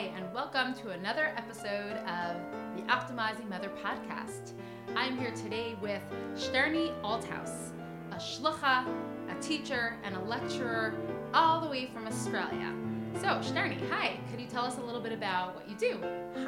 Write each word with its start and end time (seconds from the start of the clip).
Hi, 0.00 0.06
and 0.16 0.32
welcome 0.32 0.72
to 0.76 0.92
another 0.92 1.34
episode 1.36 1.92
of 2.08 2.36
the 2.74 2.80
Optimizing 2.84 3.50
Mother 3.50 3.70
podcast. 3.84 4.52
I'm 4.96 5.18
here 5.18 5.30
today 5.32 5.76
with 5.82 6.00
Sterni 6.32 6.98
Althaus, 7.02 7.72
a 8.10 8.14
shlucha, 8.14 8.86
a 9.28 9.42
teacher, 9.42 9.98
and 10.02 10.16
a 10.16 10.20
lecturer 10.20 10.94
all 11.34 11.60
the 11.60 11.68
way 11.68 11.84
from 11.84 12.06
Australia. 12.06 12.74
So, 13.16 13.26
Sterni, 13.42 13.78
hi, 13.90 14.18
could 14.30 14.40
you 14.40 14.46
tell 14.46 14.64
us 14.64 14.78
a 14.78 14.80
little 14.80 15.02
bit 15.02 15.12
about 15.12 15.54
what 15.54 15.68
you 15.68 15.76
do? 15.76 16.00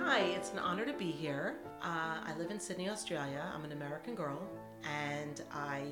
Hi, 0.03 0.21
it's 0.21 0.50
an 0.53 0.59
honor 0.59 0.87
to 0.87 0.95
be 0.95 1.11
here. 1.11 1.57
Uh, 1.82 2.23
I 2.25 2.32
live 2.39 2.50
in 2.50 2.59
Sydney, 2.59 2.89
Australia. 2.89 3.45
I'm 3.55 3.66
an 3.66 3.73
American 3.73 4.14
girl, 4.14 4.41
and 4.82 5.43
I 5.53 5.82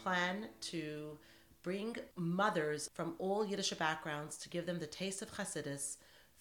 plan 0.00 0.46
to 0.60 1.18
bring 1.64 1.96
mothers 2.14 2.88
from 2.94 3.16
all 3.18 3.44
Yiddish 3.44 3.72
backgrounds 3.72 4.38
to 4.38 4.48
give 4.48 4.64
them 4.64 4.78
the 4.78 4.86
taste 4.86 5.22
of 5.22 5.32
Hasidus 5.32 5.96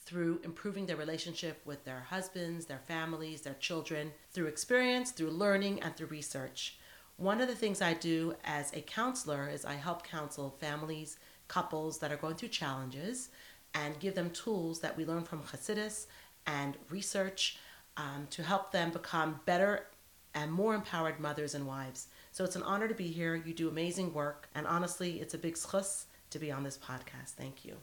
through 0.06 0.42
improving 0.44 0.86
their 0.86 0.98
relationship 0.98 1.62
with 1.66 1.84
their 1.86 2.02
husbands, 2.10 2.66
their 2.66 2.82
families, 2.88 3.42
their 3.42 3.56
children, 3.56 4.12
through 4.32 4.48
experience, 4.48 5.12
through 5.12 5.32
learning, 5.32 5.82
and 5.82 5.96
through 5.96 6.08
research. 6.08 6.78
One 7.18 7.42
of 7.42 7.48
the 7.48 7.56
things 7.56 7.82
I 7.82 7.94
do 7.94 8.36
as 8.44 8.74
a 8.74 8.82
counselor 8.82 9.50
is 9.50 9.66
I 9.66 9.76
help 9.76 10.04
counsel 10.04 10.56
families, 10.60 11.18
couples 11.48 12.00
that 12.00 12.12
are 12.12 12.18
going 12.18 12.36
through 12.36 12.50
challenges, 12.50 13.30
and 13.74 14.00
give 14.00 14.16
them 14.16 14.30
tools 14.32 14.80
that 14.82 14.98
we 14.98 15.06
learn 15.06 15.24
from 15.24 15.42
Hasidus 15.44 16.08
and 16.46 16.78
research 16.90 17.58
um, 17.98 18.28
to 18.32 18.44
help 18.44 18.72
them 18.72 18.92
become 18.92 19.40
better 19.46 19.88
and 20.34 20.52
more 20.52 20.74
empowered 20.74 21.20
mothers 21.20 21.54
and 21.54 21.68
wives. 21.68 22.08
So 22.32 22.44
it's 22.44 22.56
an 22.56 22.64
honor 22.64 22.88
to 22.88 22.96
be 22.96 23.08
here. 23.08 23.36
You 23.36 23.54
do 23.54 23.70
amazing 23.70 24.14
work, 24.14 24.50
and 24.56 24.66
honestly, 24.66 25.22
it's 25.22 25.36
a 25.36 25.38
big 25.38 25.56
zchus 25.56 26.06
to 26.32 26.40
be 26.40 26.52
on 26.52 26.64
this 26.64 26.78
podcast. 26.78 27.32
Thank 27.38 27.64
you. 27.64 27.76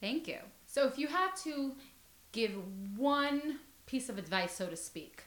Thank 0.00 0.28
you. 0.28 0.38
So, 0.76 0.86
if 0.86 0.98
you 0.98 1.06
had 1.06 1.30
to 1.44 1.72
give 2.32 2.52
one 2.98 3.60
piece 3.86 4.10
of 4.10 4.18
advice, 4.18 4.52
so 4.52 4.66
to 4.66 4.76
speak, 4.76 5.22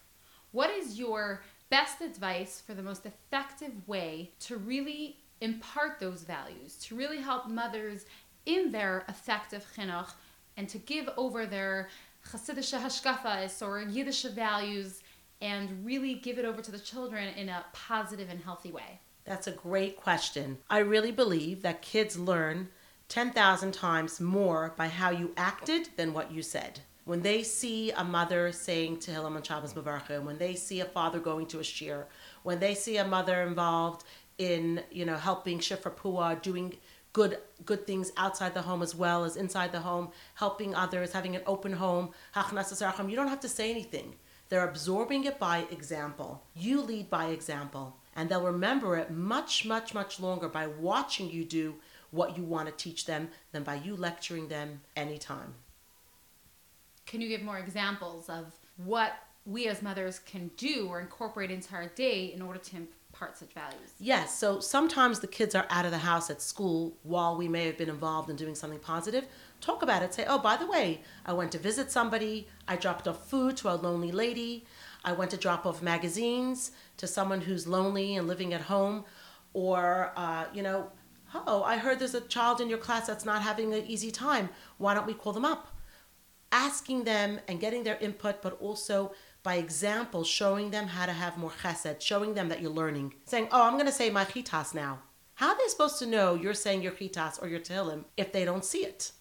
what 0.51 0.69
is 0.69 0.99
your 0.99 1.41
best 1.71 2.01
advice 2.01 2.61
for 2.63 2.75
the 2.75 2.83
most 2.83 3.07
effective 3.07 3.71
way 3.87 4.29
to 4.41 4.57
really 4.57 5.17
impart 5.41 5.99
those 5.99 6.21
values, 6.21 6.75
to 6.83 6.95
really 6.95 7.19
help 7.19 7.47
mothers 7.47 8.05
in 8.45 8.71
their 8.71 9.05
effective 9.09 9.65
chinuch 9.75 10.11
and 10.55 10.69
to 10.69 10.77
give 10.77 11.09
over 11.17 11.47
their 11.47 11.89
Hasidische 12.31 12.79
hashkafas 12.79 13.65
or 13.65 13.81
Yiddish 13.81 14.25
values 14.25 15.01
and 15.41 15.83
really 15.83 16.13
give 16.13 16.37
it 16.37 16.45
over 16.45 16.61
to 16.61 16.71
the 16.71 16.77
children 16.77 17.27
in 17.35 17.49
a 17.49 17.65
positive 17.73 18.29
and 18.29 18.39
healthy 18.39 18.71
way? 18.71 18.99
That's 19.25 19.47
a 19.47 19.51
great 19.51 19.97
question. 19.97 20.59
I 20.69 20.77
really 20.77 21.11
believe 21.11 21.63
that 21.63 21.81
kids 21.81 22.19
learn 22.19 22.69
10,000 23.09 23.73
times 23.73 24.21
more 24.21 24.73
by 24.77 24.87
how 24.87 25.09
you 25.09 25.33
acted 25.35 25.89
than 25.97 26.13
what 26.13 26.31
you 26.31 26.41
said. 26.41 26.79
When 27.05 27.23
they 27.23 27.41
see 27.41 27.89
a 27.89 28.03
mother 28.03 28.51
saying 28.51 28.97
Tehillim 28.97 29.35
on 29.35 29.41
Shabbos 29.41 29.73
Mavarcha, 29.73 30.23
when 30.23 30.37
they 30.37 30.53
see 30.53 30.79
a 30.79 30.85
father 30.85 31.19
going 31.19 31.47
to 31.47 31.59
a 31.59 31.63
shiur, 31.63 32.05
when 32.43 32.59
they 32.59 32.75
see 32.75 32.97
a 32.97 33.07
mother 33.07 33.41
involved 33.41 34.03
in, 34.37 34.83
you 34.91 35.05
know, 35.05 35.17
helping 35.17 35.57
Shifra 35.57 35.91
Pua, 35.91 36.39
doing 36.41 36.77
good 37.11 37.39
good 37.65 37.87
things 37.87 38.11
outside 38.15 38.53
the 38.53 38.61
home 38.61 38.83
as 38.83 38.93
well 38.93 39.25
as 39.25 39.35
inside 39.35 39.71
the 39.71 39.79
home, 39.79 40.09
helping 40.35 40.75
others, 40.75 41.11
having 41.11 41.35
an 41.35 41.41
open 41.47 41.73
home, 41.73 42.11
you 42.35 43.15
don't 43.15 43.27
have 43.27 43.39
to 43.39 43.49
say 43.49 43.71
anything. 43.71 44.15
They're 44.49 44.67
absorbing 44.67 45.23
it 45.25 45.39
by 45.39 45.65
example. 45.71 46.43
You 46.55 46.81
lead 46.81 47.09
by 47.09 47.25
example. 47.27 47.97
And 48.15 48.29
they'll 48.29 48.43
remember 48.43 48.97
it 48.97 49.11
much, 49.11 49.65
much, 49.65 49.93
much 49.93 50.19
longer 50.19 50.49
by 50.49 50.67
watching 50.67 51.29
you 51.29 51.45
do 51.45 51.75
what 52.11 52.37
you 52.37 52.43
want 52.43 52.67
to 52.67 52.83
teach 52.83 53.05
them 53.05 53.29
than 53.51 53.63
by 53.63 53.75
you 53.75 53.95
lecturing 53.95 54.47
them 54.47 54.81
anytime. 54.95 55.53
Can 57.05 57.21
you 57.21 57.27
give 57.27 57.41
more 57.41 57.57
examples 57.57 58.29
of 58.29 58.45
what 58.77 59.13
we 59.45 59.67
as 59.67 59.81
mothers 59.81 60.19
can 60.19 60.51
do 60.57 60.87
or 60.89 60.99
incorporate 60.99 61.49
into 61.49 61.73
our 61.73 61.87
day 61.87 62.31
in 62.33 62.41
order 62.41 62.59
to 62.59 62.75
impart 62.77 63.37
such 63.37 63.53
values? 63.53 63.93
Yes. 63.99 64.37
So 64.37 64.59
sometimes 64.59 65.19
the 65.19 65.27
kids 65.27 65.55
are 65.55 65.65
out 65.69 65.85
of 65.85 65.91
the 65.91 65.97
house 65.97 66.29
at 66.29 66.41
school 66.41 66.97
while 67.03 67.35
we 67.35 67.47
may 67.47 67.65
have 67.65 67.77
been 67.77 67.89
involved 67.89 68.29
in 68.29 68.35
doing 68.35 68.55
something 68.55 68.79
positive. 68.79 69.25
Talk 69.59 69.81
about 69.81 70.03
it. 70.03 70.13
Say, 70.13 70.25
oh, 70.27 70.37
by 70.37 70.55
the 70.55 70.67
way, 70.67 71.01
I 71.25 71.33
went 71.33 71.51
to 71.53 71.57
visit 71.57 71.91
somebody. 71.91 72.47
I 72.67 72.75
dropped 72.75 73.07
off 73.07 73.27
food 73.27 73.57
to 73.57 73.69
a 73.69 73.75
lonely 73.75 74.11
lady. 74.11 74.65
I 75.03 75.13
went 75.13 75.31
to 75.31 75.37
drop 75.37 75.65
off 75.65 75.81
magazines 75.81 76.71
to 76.97 77.07
someone 77.07 77.41
who's 77.41 77.67
lonely 77.67 78.15
and 78.15 78.27
living 78.27 78.53
at 78.53 78.61
home. 78.61 79.05
Or, 79.53 80.13
uh, 80.15 80.45
you 80.53 80.61
know, 80.61 80.91
oh, 81.33 81.63
I 81.63 81.77
heard 81.77 81.99
there's 81.99 82.15
a 82.15 82.21
child 82.21 82.61
in 82.61 82.69
your 82.69 82.77
class 82.77 83.07
that's 83.07 83.25
not 83.25 83.41
having 83.41 83.73
an 83.73 83.85
easy 83.85 84.11
time. 84.11 84.49
Why 84.77 84.93
don't 84.93 85.07
we 85.07 85.13
call 85.13 85.33
them 85.33 85.45
up? 85.45 85.75
Asking 86.51 87.03
them 87.03 87.39
and 87.47 87.59
getting 87.59 87.83
their 87.83 87.97
input, 87.97 88.41
but 88.41 88.59
also 88.61 89.13
by 89.43 89.55
example, 89.55 90.23
showing 90.23 90.71
them 90.71 90.87
how 90.87 91.05
to 91.05 91.13
have 91.13 91.37
more 91.37 91.51
chesed, 91.51 92.01
showing 92.01 92.33
them 92.33 92.49
that 92.49 92.61
you're 92.61 92.71
learning. 92.71 93.13
Saying, 93.25 93.47
oh, 93.51 93.63
I'm 93.63 93.73
going 93.73 93.85
to 93.85 93.91
say 93.91 94.09
my 94.09 94.25
chitas 94.25 94.73
now. 94.73 94.99
How 95.35 95.49
are 95.49 95.57
they 95.57 95.67
supposed 95.67 95.99
to 95.99 96.05
know 96.05 96.35
you're 96.35 96.53
saying 96.53 96.81
your 96.81 96.91
chitas 96.91 97.41
or 97.41 97.47
your 97.47 97.61
tehillim 97.61 98.03
if 98.17 98.33
they 98.33 98.43
don't 98.43 98.65
see 98.65 98.79
it? 98.79 99.11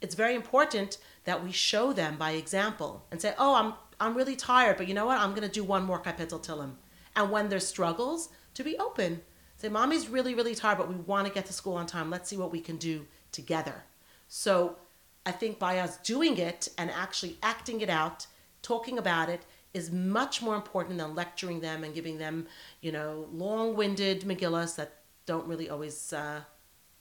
It's 0.00 0.14
very 0.14 0.34
important 0.34 0.98
that 1.24 1.44
we 1.44 1.52
show 1.52 1.92
them 1.92 2.16
by 2.16 2.32
example 2.32 3.06
and 3.10 3.20
say, 3.20 3.34
oh, 3.38 3.54
I'm, 3.54 3.74
I'm 4.00 4.16
really 4.16 4.36
tired, 4.36 4.76
but 4.76 4.88
you 4.88 4.94
know 4.94 5.06
what? 5.06 5.18
I'm 5.18 5.30
going 5.30 5.46
to 5.46 5.52
do 5.52 5.64
one 5.64 5.84
more 5.84 6.00
kapitel 6.00 6.42
tehillim. 6.42 6.76
And 7.14 7.30
when 7.30 7.48
there's 7.48 7.66
struggles, 7.66 8.30
to 8.54 8.64
be 8.64 8.78
open 8.78 9.20
Say, 9.66 9.72
mommy's 9.72 10.08
really, 10.08 10.36
really 10.36 10.54
tired, 10.54 10.78
but 10.78 10.88
we 10.88 10.94
want 10.94 11.26
to 11.26 11.32
get 11.32 11.46
to 11.46 11.52
school 11.52 11.74
on 11.74 11.86
time. 11.86 12.08
Let's 12.08 12.30
see 12.30 12.36
what 12.36 12.52
we 12.52 12.60
can 12.60 12.76
do 12.76 13.04
together. 13.32 13.82
So 14.28 14.76
I 15.24 15.32
think 15.32 15.58
by 15.58 15.80
us 15.80 15.96
doing 15.96 16.38
it 16.38 16.68
and 16.78 16.88
actually 16.88 17.36
acting 17.42 17.80
it 17.80 17.90
out, 17.90 18.28
talking 18.62 18.96
about 18.96 19.28
it, 19.28 19.44
is 19.74 19.90
much 19.90 20.40
more 20.40 20.54
important 20.54 20.98
than 20.98 21.16
lecturing 21.16 21.58
them 21.58 21.82
and 21.82 21.92
giving 21.92 22.16
them, 22.18 22.46
you 22.80 22.92
know, 22.92 23.26
long-winded 23.32 24.20
Megillas 24.20 24.76
that 24.76 24.98
don't 25.26 25.48
really 25.48 25.68
always 25.68 26.12
uh, 26.12 26.42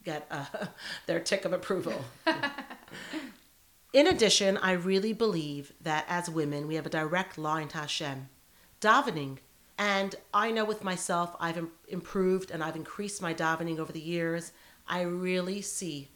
get 0.04 0.26
uh, 0.32 0.46
their 1.06 1.20
tick 1.20 1.46
of 1.46 1.54
approval. 1.54 2.04
In 3.94 4.08
addition, 4.08 4.58
I 4.58 4.72
really 4.72 5.14
believe 5.14 5.72
that 5.82 6.06
as 6.10 6.32
women, 6.32 6.68
we 6.68 6.74
have 6.74 6.88
a 6.88 6.90
direct 6.90 7.38
line 7.38 7.68
to 7.68 7.78
Hashem. 7.78 8.28
Davening 8.82 9.38
and 9.78 10.16
I 10.34 10.52
know 10.52 10.66
with 10.66 10.84
myself, 10.84 11.36
I've 11.40 11.68
improved 11.88 12.52
and 12.52 12.64
I've 12.64 12.76
increased 12.76 13.22
my 13.22 13.34
davening 13.34 13.80
over 13.80 13.92
the 13.92 14.00
years. 14.00 14.52
I 14.88 15.02
really 15.02 15.62
see 15.62 16.10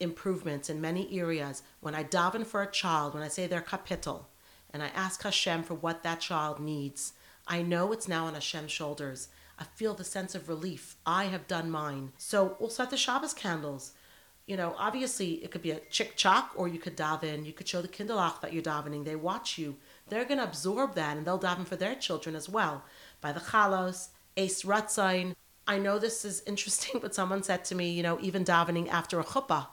improvements 0.00 0.68
in 0.68 0.80
many 0.80 1.18
areas. 1.18 1.62
When 1.80 1.94
I 1.94 2.04
daven 2.04 2.46
for 2.46 2.62
a 2.62 2.70
child, 2.70 3.14
when 3.14 3.22
I 3.22 3.28
say 3.28 3.46
their 3.46 3.62
kapitel, 3.62 4.24
and 4.72 4.82
I 4.82 4.88
ask 4.88 5.22
Hashem 5.22 5.64
for 5.64 5.74
what 5.74 6.02
that 6.02 6.20
child 6.20 6.60
needs, 6.60 7.14
I 7.46 7.62
know 7.62 7.92
it's 7.92 8.08
now 8.08 8.26
on 8.26 8.34
Hashem's 8.34 8.70
shoulders. 8.70 9.28
I 9.58 9.64
feel 9.64 9.94
the 9.94 10.04
sense 10.04 10.34
of 10.34 10.48
relief. 10.48 10.96
I 11.04 11.24
have 11.24 11.48
done 11.48 11.70
mine. 11.70 12.12
So 12.16 12.56
we'll 12.60 12.70
set 12.70 12.90
the 12.90 12.96
Shabbos 12.96 13.34
candles. 13.34 13.92
You 14.46 14.56
know, 14.56 14.74
obviously 14.78 15.44
it 15.44 15.50
could 15.50 15.62
be 15.62 15.72
a 15.72 15.80
chick 15.90 16.16
chock 16.16 16.52
or 16.54 16.68
you 16.68 16.78
could 16.78 16.96
daven. 16.96 17.44
You 17.44 17.52
could 17.52 17.68
show 17.68 17.82
the 17.82 17.88
kindlech 17.88 18.40
that 18.40 18.52
you're 18.52 18.62
davening. 18.62 19.04
They 19.04 19.16
watch 19.16 19.58
you 19.58 19.76
they're 20.10 20.24
going 20.24 20.38
to 20.38 20.44
absorb 20.44 20.94
that 20.94 21.16
and 21.16 21.26
they'll 21.26 21.38
daven 21.38 21.66
for 21.66 21.76
their 21.76 21.94
children 21.94 22.34
as 22.34 22.48
well. 22.48 22.84
By 23.20 23.32
the 23.32 23.40
chalos, 23.40 24.08
eis 24.36 24.62
ratzon. 24.62 25.34
I 25.66 25.78
know 25.78 25.98
this 25.98 26.24
is 26.24 26.42
interesting, 26.46 26.98
but 27.02 27.14
someone 27.14 27.42
said 27.42 27.64
to 27.66 27.74
me, 27.74 27.90
you 27.90 28.02
know, 28.02 28.18
even 28.20 28.44
davening 28.44 28.88
after 28.88 29.20
a 29.20 29.24
chuppah. 29.24 29.68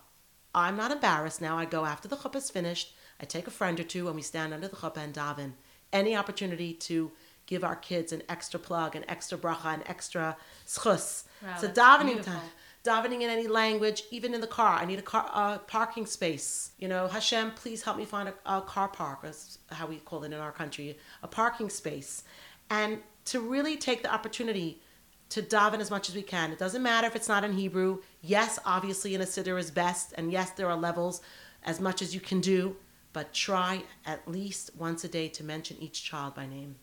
I'm 0.55 0.77
not 0.77 0.91
embarrassed 0.91 1.41
now. 1.41 1.57
I 1.57 1.65
go 1.65 1.85
after 1.85 2.07
the 2.07 2.15
chuppah 2.15 2.37
is 2.37 2.49
finished. 2.49 2.95
I 3.19 3.25
take 3.25 3.47
a 3.47 3.51
friend 3.51 3.79
or 3.79 3.83
two 3.83 4.07
and 4.07 4.15
we 4.15 4.21
stand 4.21 4.53
under 4.53 4.67
the 4.67 4.75
chuppah 4.75 4.97
and 4.97 5.13
daven. 5.13 5.53
Any 5.91 6.15
opportunity 6.15 6.73
to 6.73 7.11
give 7.45 7.63
our 7.63 7.75
kids 7.75 8.11
an 8.11 8.23
extra 8.29 8.59
plug, 8.59 8.95
an 8.95 9.05
extra 9.07 9.37
bracha, 9.37 9.73
an 9.73 9.83
extra 9.85 10.37
zchus. 10.67 11.23
Wow, 11.41 11.57
so 11.57 11.67
davening 11.67 12.21
time 12.21 12.41
davening 12.87 13.21
in 13.21 13.29
any 13.29 13.47
language, 13.47 14.03
even 14.11 14.33
in 14.33 14.41
the 14.41 14.53
car. 14.59 14.73
I 14.81 14.85
need 14.85 14.99
a 14.99 15.07
car 15.13 15.29
uh, 15.33 15.57
parking 15.59 16.05
space. 16.05 16.71
You 16.77 16.87
know, 16.87 17.07
Hashem, 17.07 17.51
please 17.51 17.83
help 17.83 17.97
me 17.97 18.05
find 18.05 18.29
a, 18.29 18.57
a 18.57 18.61
car 18.61 18.87
park, 18.87 19.19
as 19.23 19.59
how 19.71 19.87
we 19.87 19.97
call 19.97 20.23
it 20.23 20.33
in 20.33 20.39
our 20.39 20.51
country, 20.51 20.97
a 21.21 21.27
parking 21.27 21.69
space, 21.69 22.23
and 22.69 22.99
to 23.25 23.39
really 23.39 23.75
take 23.77 24.03
the 24.03 24.13
opportunity 24.13 24.81
to 25.29 25.41
daven 25.41 25.79
as 25.79 25.91
much 25.91 26.07
as 26.09 26.15
we 26.15 26.21
can. 26.21 26.51
It 26.51 26.59
doesn't 26.59 26.81
matter 26.81 27.07
if 27.07 27.15
it's 27.15 27.27
not 27.27 27.43
in 27.43 27.53
Hebrew. 27.53 28.01
Yes, 28.21 28.59
obviously 28.65 29.13
in 29.13 29.21
a 29.21 29.25
siddur 29.25 29.59
is 29.59 29.71
best, 29.71 30.13
and 30.17 30.31
yes, 30.31 30.51
there 30.51 30.69
are 30.69 30.77
levels 30.77 31.21
as 31.63 31.81
much 31.81 32.01
as 32.01 32.13
you 32.15 32.21
can 32.21 32.39
do, 32.39 32.77
but 33.11 33.33
try 33.33 33.83
at 34.05 34.27
least 34.27 34.71
once 34.77 35.03
a 35.03 35.09
day 35.09 35.27
to 35.27 35.43
mention 35.43 35.77
each 35.79 36.03
child 36.03 36.35
by 36.35 36.45
name. 36.45 36.75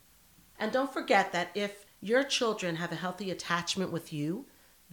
And 0.59 0.71
don't 0.71 0.93
forget 0.93 1.33
that 1.33 1.51
if 1.55 1.87
your 2.01 2.23
children 2.23 2.77
have 2.77 2.93
a 2.93 2.97
healthy 2.97 3.31
attachment 3.31 3.91
with 3.91 4.13
you, 4.13 4.45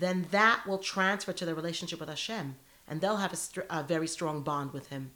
then 0.02 0.28
that 0.32 0.66
will 0.68 0.78
transfer 0.78 1.32
to 1.32 1.46
their 1.46 1.56
relationship 1.56 2.00
with 2.00 2.10
Hashem, 2.10 2.56
and 2.88 3.00
they'll 3.00 3.18
have 3.18 3.34
a, 3.34 3.64
a, 3.80 3.84
very 3.84 4.08
strong 4.08 4.42
bond 4.42 4.74
with 4.74 4.90
Him. 4.90 5.12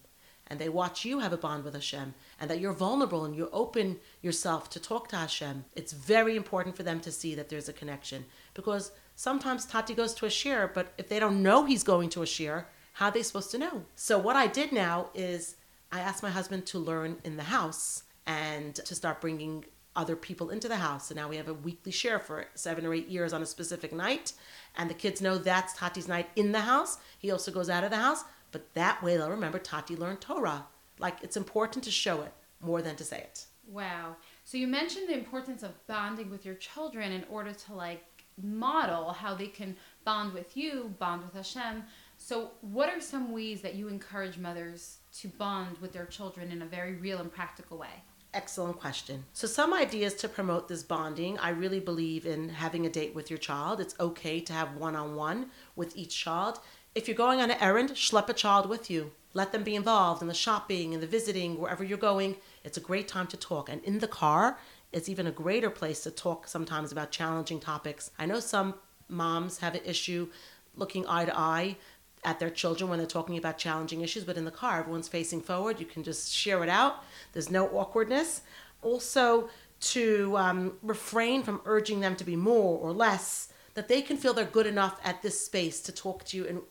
And 0.48 0.60
they 0.60 0.70
watch 0.70 1.04
you 1.04 1.20
have 1.20 1.34
a 1.34 1.38
bond 1.38 1.64
with 1.64 1.74
Hashem, 1.74 2.14
and 2.40 2.50
that 2.50 2.60
you're 2.60 2.72
vulnerable 2.72 3.26
and 3.26 3.36
you 3.36 3.50
open 3.52 3.98
yourself 4.22 4.70
to 4.70 4.80
talk 4.80 5.08
to 5.10 5.16
Hashem. 5.16 5.66
It's 5.76 5.92
very 5.92 6.36
important 6.36 6.78
for 6.78 6.84
them 6.84 7.00
to 7.02 7.12
see 7.12 7.34
that 7.34 7.50
there's 7.50 7.68
a 7.68 7.74
connection 7.74 8.26
because 8.54 8.92
sometimes 9.16 9.66
Tati 9.66 9.96
goes 9.96 10.14
to 10.16 10.28
a 10.28 10.30
shiur, 10.30 10.72
but 10.72 10.94
if 11.00 11.10
they 11.10 11.20
don't 11.20 11.42
know 11.42 11.66
he's 11.66 11.84
going 11.84 12.10
to 12.10 12.22
a 12.22 12.26
shiur, 12.26 12.66
how 12.94 13.08
are 13.08 13.12
they 13.12 13.24
supposed 13.24 13.52
to 13.52 13.58
know? 13.58 13.86
So 13.96 14.20
what 14.20 14.36
I 14.36 14.48
did 14.48 14.72
now 14.72 15.10
is 15.16 15.56
I 15.92 16.00
asked 16.00 16.22
my 16.22 16.30
husband 16.30 16.68
to 16.68 16.80
learn 16.80 17.18
in 17.24 17.38
the 17.38 17.44
house 17.44 18.04
and 18.28 18.76
to 18.76 18.96
start 18.96 19.22
bringing 19.22 19.66
other 19.96 20.16
people 20.16 20.50
into 20.50 20.68
the 20.68 20.78
house. 20.78 21.10
And 21.10 21.18
now 21.18 21.30
we 21.30 21.38
have 21.38 21.48
a 21.48 21.54
weekly 21.54 21.92
shiur 21.92 22.22
for 22.22 22.46
seven 22.56 22.86
or 22.86 22.94
eight 22.94 23.08
years 23.08 23.34
on 23.34 23.42
a 23.42 23.46
specific 23.46 23.94
night. 23.94 24.34
And 24.78 24.90
the 24.90 24.94
kids 24.94 25.22
know 25.22 25.38
that's 25.38 25.74
Tati's 25.74 26.08
night 26.08 26.30
in 26.36 26.52
the 26.52 26.62
house. 26.62 26.98
He 27.20 27.32
also 27.32 27.52
goes 27.52 27.70
out 27.70 27.84
of 27.84 27.92
the 27.92 27.98
house. 27.98 28.24
But 28.52 28.74
that 28.74 29.04
way 29.04 29.18
they'll 29.18 29.30
remember 29.30 29.60
Tati 29.60 29.98
learned 29.98 30.22
Torah. 30.22 30.66
Like 30.98 31.18
it's 31.22 31.36
important 31.36 31.84
to 31.84 31.92
show 31.92 32.22
it 32.22 32.32
more 32.62 32.82
than 32.82 32.96
to 32.96 33.04
say 33.04 33.18
it. 33.18 33.46
Wow. 33.68 34.16
So 34.44 34.58
you 34.58 34.68
mentioned 34.68 35.10
the 35.10 35.18
importance 35.18 35.62
of 35.62 35.72
bonding 35.88 36.30
with 36.30 36.46
your 36.46 36.56
children 36.56 37.12
in 37.12 37.26
order 37.30 37.52
to 37.52 37.74
like 37.74 38.04
model 38.42 39.12
how 39.12 39.34
they 39.34 39.48
can 39.48 39.76
bond 40.04 40.34
with 40.34 40.56
you, 40.56 40.94
bond 41.00 41.24
with 41.24 41.34
Hashem. 41.34 41.84
So 42.18 42.52
what 42.62 42.90
are 42.90 43.02
some 43.02 43.32
ways 43.32 43.62
that 43.62 43.76
you 43.76 43.88
encourage 43.88 44.38
mothers 44.38 45.00
to 45.20 45.28
bond 45.28 45.78
with 45.80 45.92
their 45.92 46.06
children 46.06 46.52
in 46.52 46.62
a 46.62 46.66
very 46.66 46.96
real 46.96 47.20
and 47.20 47.32
practical 47.32 47.78
way? 47.78 48.04
Excellent 48.36 48.78
question. 48.82 49.24
So, 49.32 49.48
some 49.48 49.74
ideas 49.74 50.14
to 50.16 50.28
promote 50.28 50.68
this 50.68 50.84
bonding. 50.84 51.40
I 51.40 51.52
really 51.52 51.80
believe 51.80 52.26
in 52.26 52.50
having 52.50 52.86
a 52.86 52.90
date 52.90 53.16
with 53.16 53.30
your 53.30 53.40
child. 53.40 53.80
It's 53.80 53.96
okay 53.98 54.42
to 54.42 54.52
have 54.52 54.76
one 54.76 54.94
on 54.94 55.16
one 55.16 55.52
with 55.78 55.96
each 55.96 56.18
child. 56.18 56.60
If 56.94 57.08
you're 57.08 57.16
going 57.16 57.40
on 57.40 57.50
an 57.50 57.58
errand, 57.62 57.92
schlep 57.92 58.28
a 58.28 58.34
child 58.34 58.68
with 58.68 58.92
you. 58.92 59.14
Let 59.34 59.54
them 59.54 59.64
be 59.64 59.74
involved 59.74 60.22
in 60.22 60.28
the 60.28 60.34
shopping 60.34 60.94
and 60.94 61.02
the 61.02 61.08
visiting, 61.08 61.58
wherever 61.58 61.82
you're 61.82 61.98
going. 61.98 62.36
It's 62.66 62.78
a 62.78 62.82
great 62.82 63.08
time 63.08 63.28
to 63.28 63.38
talk. 63.38 63.70
And 63.70 63.82
in 63.86 64.00
the 64.00 64.08
car, 64.08 64.60
it's 64.92 65.08
even 65.08 65.28
a 65.28 65.32
greater 65.32 65.70
place 65.70 66.04
to 66.04 66.12
talk 66.12 66.46
sometimes 66.46 66.92
about 66.92 67.12
challenging 67.12 67.62
topics. 67.62 68.12
I 68.20 68.26
know 68.26 68.42
some 68.42 68.76
moms 69.08 69.60
have 69.60 69.76
an 69.76 69.82
issue 69.86 70.28
looking 70.76 71.06
eye 71.08 71.24
to 71.24 71.38
eye 71.38 71.78
at 72.26 72.40
their 72.40 72.50
children 72.50 72.90
when 72.90 73.00
they're 73.00 73.08
talking 73.08 73.38
about 73.38 73.58
challenging 73.58 74.02
issues, 74.02 74.24
but 74.24 74.38
in 74.38 74.46
the 74.46 74.52
car, 74.52 74.80
everyone's 74.80 75.08
facing 75.08 75.42
forward. 75.42 75.80
You 75.80 75.86
can 75.86 76.04
just 76.04 76.34
share 76.34 76.64
it 76.64 76.70
out, 76.70 77.04
there's 77.34 77.50
no 77.50 77.68
awkwardness. 77.68 78.42
Also, 78.82 79.50
to 79.80 80.36
um, 80.38 80.74
refrain 80.82 81.44
from 81.44 81.62
urging 81.66 82.00
them 82.00 82.16
to 82.16 82.24
be 82.24 82.36
more 82.36 82.80
or 82.80 82.92
less, 82.92 83.50
that 83.76 83.88
they 83.88 84.02
can 84.02 84.18
feel 84.18 84.34
they're 84.34 84.46
good 84.46 84.68
enough 84.68 85.00
at 85.04 85.22
this 85.22 85.40
space 85.40 85.82
to 85.82 85.92
talk 85.92 86.24
to 86.26 86.38
you 86.38 86.46
in 86.46 86.62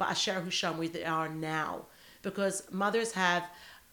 Ba'asher 0.00 0.42
hu 0.42 0.50
sham, 0.50 0.78
where 0.78 0.88
they 0.88 1.04
are 1.04 1.28
now. 1.28 1.86
Because 2.22 2.62
mothers 2.72 3.12
have 3.12 3.44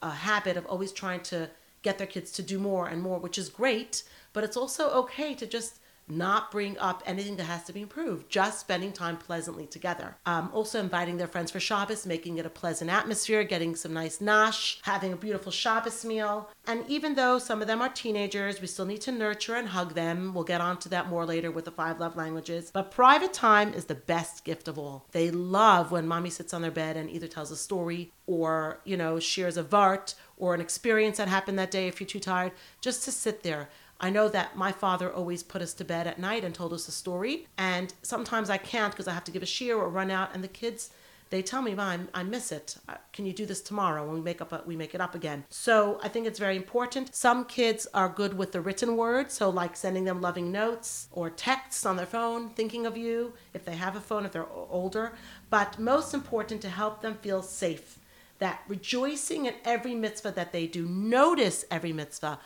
a 0.01 0.09
habit 0.09 0.57
of 0.57 0.65
always 0.65 0.91
trying 0.91 1.21
to 1.21 1.49
get 1.83 1.97
their 1.97 2.07
kids 2.07 2.31
to 2.31 2.41
do 2.41 2.59
more 2.59 2.87
and 2.87 3.01
more, 3.01 3.19
which 3.19 3.37
is 3.37 3.49
great, 3.49 4.03
but 4.33 4.43
it's 4.43 4.57
also 4.57 4.89
okay 4.91 5.33
to 5.35 5.45
just 5.45 5.79
not 6.17 6.51
bring 6.51 6.77
up 6.77 7.01
anything 7.05 7.37
that 7.37 7.45
has 7.45 7.63
to 7.63 7.73
be 7.73 7.81
improved, 7.81 8.29
just 8.29 8.59
spending 8.59 8.91
time 8.91 9.17
pleasantly 9.17 9.65
together. 9.65 10.17
Um, 10.25 10.49
also, 10.53 10.79
inviting 10.79 11.17
their 11.17 11.27
friends 11.27 11.51
for 11.51 11.59
Shabbos, 11.59 12.05
making 12.05 12.37
it 12.37 12.45
a 12.45 12.49
pleasant 12.49 12.91
atmosphere, 12.91 13.43
getting 13.43 13.75
some 13.75 13.93
nice 13.93 14.19
nosh, 14.19 14.79
having 14.83 15.13
a 15.13 15.15
beautiful 15.15 15.51
Shabbos 15.51 16.03
meal. 16.05 16.49
And 16.67 16.83
even 16.87 17.15
though 17.15 17.39
some 17.39 17.61
of 17.61 17.67
them 17.67 17.81
are 17.81 17.89
teenagers, 17.89 18.61
we 18.61 18.67
still 18.67 18.85
need 18.85 19.01
to 19.01 19.11
nurture 19.11 19.55
and 19.55 19.69
hug 19.69 19.93
them. 19.93 20.33
We'll 20.33 20.43
get 20.43 20.61
onto 20.61 20.89
that 20.89 21.09
more 21.09 21.25
later 21.25 21.49
with 21.49 21.65
the 21.65 21.71
five 21.71 21.99
love 21.99 22.15
languages. 22.15 22.71
But 22.71 22.91
private 22.91 23.33
time 23.33 23.73
is 23.73 23.85
the 23.85 23.95
best 23.95 24.43
gift 24.43 24.67
of 24.67 24.77
all. 24.77 25.05
They 25.11 25.31
love 25.31 25.91
when 25.91 26.07
mommy 26.07 26.29
sits 26.29 26.53
on 26.53 26.61
their 26.61 26.71
bed 26.71 26.97
and 26.97 27.09
either 27.09 27.27
tells 27.27 27.51
a 27.51 27.57
story 27.57 28.11
or, 28.27 28.79
you 28.83 28.97
know, 28.97 29.19
shares 29.19 29.57
a 29.57 29.63
vart 29.63 30.15
or 30.37 30.53
an 30.53 30.61
experience 30.61 31.17
that 31.17 31.27
happened 31.27 31.59
that 31.59 31.71
day 31.71 31.87
if 31.87 31.99
you're 31.99 32.07
too 32.07 32.19
tired, 32.19 32.51
just 32.81 33.03
to 33.03 33.11
sit 33.11 33.43
there 33.43 33.69
I 34.01 34.09
know 34.09 34.27
that 34.29 34.57
my 34.57 34.71
father 34.71 35.13
always 35.13 35.43
put 35.43 35.61
us 35.61 35.73
to 35.75 35.85
bed 35.85 36.07
at 36.07 36.17
night 36.19 36.43
and 36.43 36.55
told 36.55 36.73
us 36.73 36.87
a 36.87 36.91
story. 36.91 37.47
And 37.57 37.93
sometimes 38.01 38.49
I 38.49 38.57
can't 38.57 38.91
because 38.91 39.07
I 39.07 39.13
have 39.13 39.23
to 39.25 39.31
give 39.31 39.43
a 39.43 39.45
shiur 39.45 39.77
or 39.77 39.89
run 39.89 40.09
out. 40.09 40.33
And 40.33 40.43
the 40.43 40.47
kids, 40.47 40.89
they 41.29 41.43
tell 41.43 41.61
me, 41.61 41.75
Mom, 41.75 42.09
I 42.11 42.23
miss 42.23 42.51
it. 42.51 42.77
Uh, 42.89 42.95
can 43.13 43.27
you 43.27 43.31
do 43.31 43.45
this 43.45 43.61
tomorrow 43.61 44.03
when 44.03 44.15
we 44.15 44.21
make 44.21 44.41
up? 44.41 44.65
We 44.65 44.75
make 44.75 44.95
it 44.95 45.01
up 45.01 45.13
again. 45.13 45.45
So 45.49 45.99
I 46.01 46.07
think 46.07 46.25
it's 46.25 46.39
very 46.39 46.57
important. 46.57 47.13
Some 47.15 47.45
kids 47.45 47.87
are 47.93 48.09
good 48.09 48.33
with 48.33 48.53
the 48.53 48.59
written 48.59 48.97
word, 48.97 49.31
so 49.31 49.51
like 49.51 49.77
sending 49.77 50.05
them 50.05 50.19
loving 50.19 50.51
notes 50.51 51.07
or 51.11 51.29
texts 51.29 51.85
on 51.85 51.95
their 51.95 52.07
phone, 52.07 52.49
thinking 52.49 52.87
of 52.87 52.97
you 52.97 53.33
if 53.53 53.63
they 53.65 53.75
have 53.75 53.95
a 53.95 54.01
phone 54.01 54.25
if 54.25 54.31
they're 54.31 54.49
older. 54.49 55.13
But 55.51 55.77
most 55.77 56.15
important 56.15 56.59
to 56.63 56.69
help 56.69 57.01
them 57.01 57.15
feel 57.21 57.43
safe. 57.43 57.99
That 58.39 58.61
rejoicing 58.67 59.45
in 59.45 59.53
every 59.63 59.93
mitzvah 59.93 60.31
that 60.31 60.51
they 60.51 60.65
do, 60.65 60.87
notice 60.87 61.63
every 61.69 61.93
mitzvah 61.93 62.39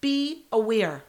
be 0.00 0.46
aware. 0.50 1.04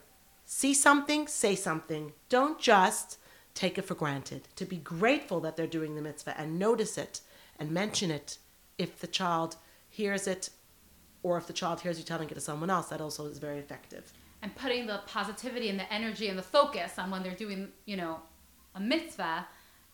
See 0.46 0.74
something, 0.74 1.28
say 1.28 1.56
something. 1.56 2.14
Don't 2.30 2.60
just 2.60 3.18
take 3.54 3.78
it 3.78 3.86
for 3.86 3.96
granted. 3.96 4.48
To 4.56 4.66
be 4.66 4.78
grateful 4.78 5.40
that 5.42 5.56
they're 5.56 5.68
doing 5.68 5.96
the 5.96 6.02
mitzvah 6.02 6.40
and 6.40 6.60
notice 6.60 6.98
it 6.98 7.22
and 7.60 7.72
mention 7.72 8.12
it 8.12 8.38
if 8.78 9.00
the 9.00 9.08
child 9.08 9.56
hears 9.90 10.28
it 10.28 10.50
or 11.24 11.38
if 11.38 11.48
the 11.48 11.54
child 11.54 11.82
hears 11.82 12.00
you 12.00 12.04
telling 12.04 12.30
it 12.30 12.34
to 12.34 12.42
someone 12.42 12.70
else, 12.70 12.88
that 12.88 13.00
also 13.02 13.26
is 13.28 13.38
very 13.38 13.60
effective. 13.60 14.12
And 14.42 14.56
putting 14.56 14.88
the 14.88 15.02
positivity 15.06 15.70
and 15.70 15.80
the 15.80 15.92
energy 15.94 16.28
and 16.28 16.38
the 16.38 16.44
focus 16.44 16.98
on 16.98 17.12
when 17.12 17.22
they're 17.22 17.36
doing, 17.36 17.70
you 17.86 17.96
know, 17.96 18.20
a 18.74 18.80
mitzvah 18.80 19.48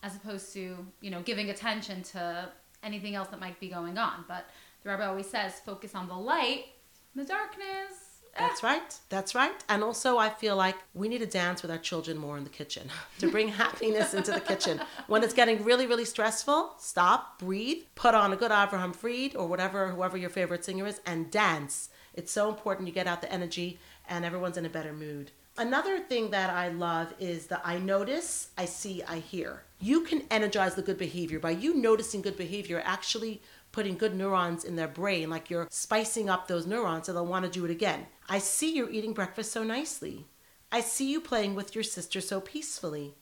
as 0.04 0.16
opposed 0.16 0.54
to, 0.54 0.78
you 1.02 1.10
know, 1.12 1.22
giving 1.22 1.50
attention 1.50 2.02
to 2.04 2.50
anything 2.82 3.16
else 3.16 3.28
that 3.30 3.40
might 3.40 3.60
be 3.60 3.68
going 3.68 3.98
on. 3.98 4.24
But 4.28 4.46
the 4.84 4.90
Rebbe 4.90 5.06
always 5.06 5.30
says, 5.30 5.60
focus 5.66 5.96
on 5.96 6.08
the 6.08 6.16
light, 6.16 6.66
the 7.14 7.26
darkness, 7.26 8.07
that's 8.38 8.64
right. 8.64 8.96
That's 9.10 9.36
right. 9.36 9.64
And 9.70 9.84
also, 9.84 10.18
I 10.18 10.30
feel 10.30 10.56
like 10.56 10.76
we 10.94 11.08
need 11.08 11.20
to 11.20 11.26
dance 11.26 11.62
with 11.62 11.72
our 11.72 11.78
children 11.78 12.18
more 12.18 12.38
in 12.38 12.44
the 12.44 12.50
kitchen 12.50 12.90
to 13.20 13.30
bring 13.30 13.50
happiness 13.50 14.14
into 14.14 14.32
the 14.32 14.40
kitchen. 14.40 14.80
When 15.08 15.24
it's 15.24 15.34
getting 15.34 15.64
really, 15.64 15.88
really 15.88 16.06
stressful, 16.06 16.76
stop, 16.78 17.40
breathe, 17.40 17.84
put 17.96 18.16
on 18.16 18.34
a 18.34 18.36
good 18.36 18.52
Avraham 18.52 18.96
Fried 18.96 19.36
or 19.36 19.48
whatever, 19.48 19.90
whoever 19.90 20.18
your 20.18 20.30
favorite 20.30 20.66
singer 20.66 20.88
is, 20.88 21.02
and 21.06 21.32
dance. 21.32 21.90
It's 22.14 22.32
so 22.32 22.50
important 22.50 22.88
you 22.88 22.94
get 22.94 23.08
out 23.08 23.22
the 23.22 23.32
energy 23.32 23.80
and 24.10 24.26
everyone's 24.26 24.58
in 24.58 24.66
a 24.66 24.70
better 24.70 24.94
mood. 24.94 25.32
Another 25.60 25.98
thing 25.98 26.30
that 26.30 26.52
I 26.52 26.70
love 26.70 27.16
is 27.20 27.48
that 27.48 27.62
I 27.66 27.80
notice, 27.80 28.50
I 28.60 28.66
see, 28.66 29.02
I 29.02 29.18
hear. 29.18 29.64
You 29.80 30.02
can 30.02 30.22
energize 30.30 30.76
the 30.76 30.84
good 30.84 31.00
behavior 31.00 31.40
by 31.40 31.52
you 31.52 31.74
noticing 31.74 32.22
good 32.22 32.38
behavior, 32.38 32.82
actually 32.86 33.42
putting 33.78 33.96
good 33.96 34.16
neurons 34.16 34.64
in 34.64 34.76
their 34.76 34.88
brain, 34.88 35.30
like 35.30 35.52
you're 35.52 35.68
spicing 35.70 36.32
up 36.32 36.48
those 36.48 36.66
neurons 36.66 37.06
so 37.06 37.14
they'll 37.14 37.24
want 37.24 37.46
to 37.46 37.52
do 37.52 37.64
it 37.64 37.70
again. 37.70 38.08
I 38.28 38.40
see 38.40 38.76
you're 38.76 38.90
eating 38.90 39.14
breakfast 39.14 39.52
so 39.52 39.64
nicely. 39.64 40.26
I 40.72 40.82
see 40.82 41.12
you 41.12 41.22
playing 41.22 41.54
with 41.54 41.76
your 41.76 41.84
sister 41.84 42.20
so 42.20 42.42
peacefully. 42.42 43.14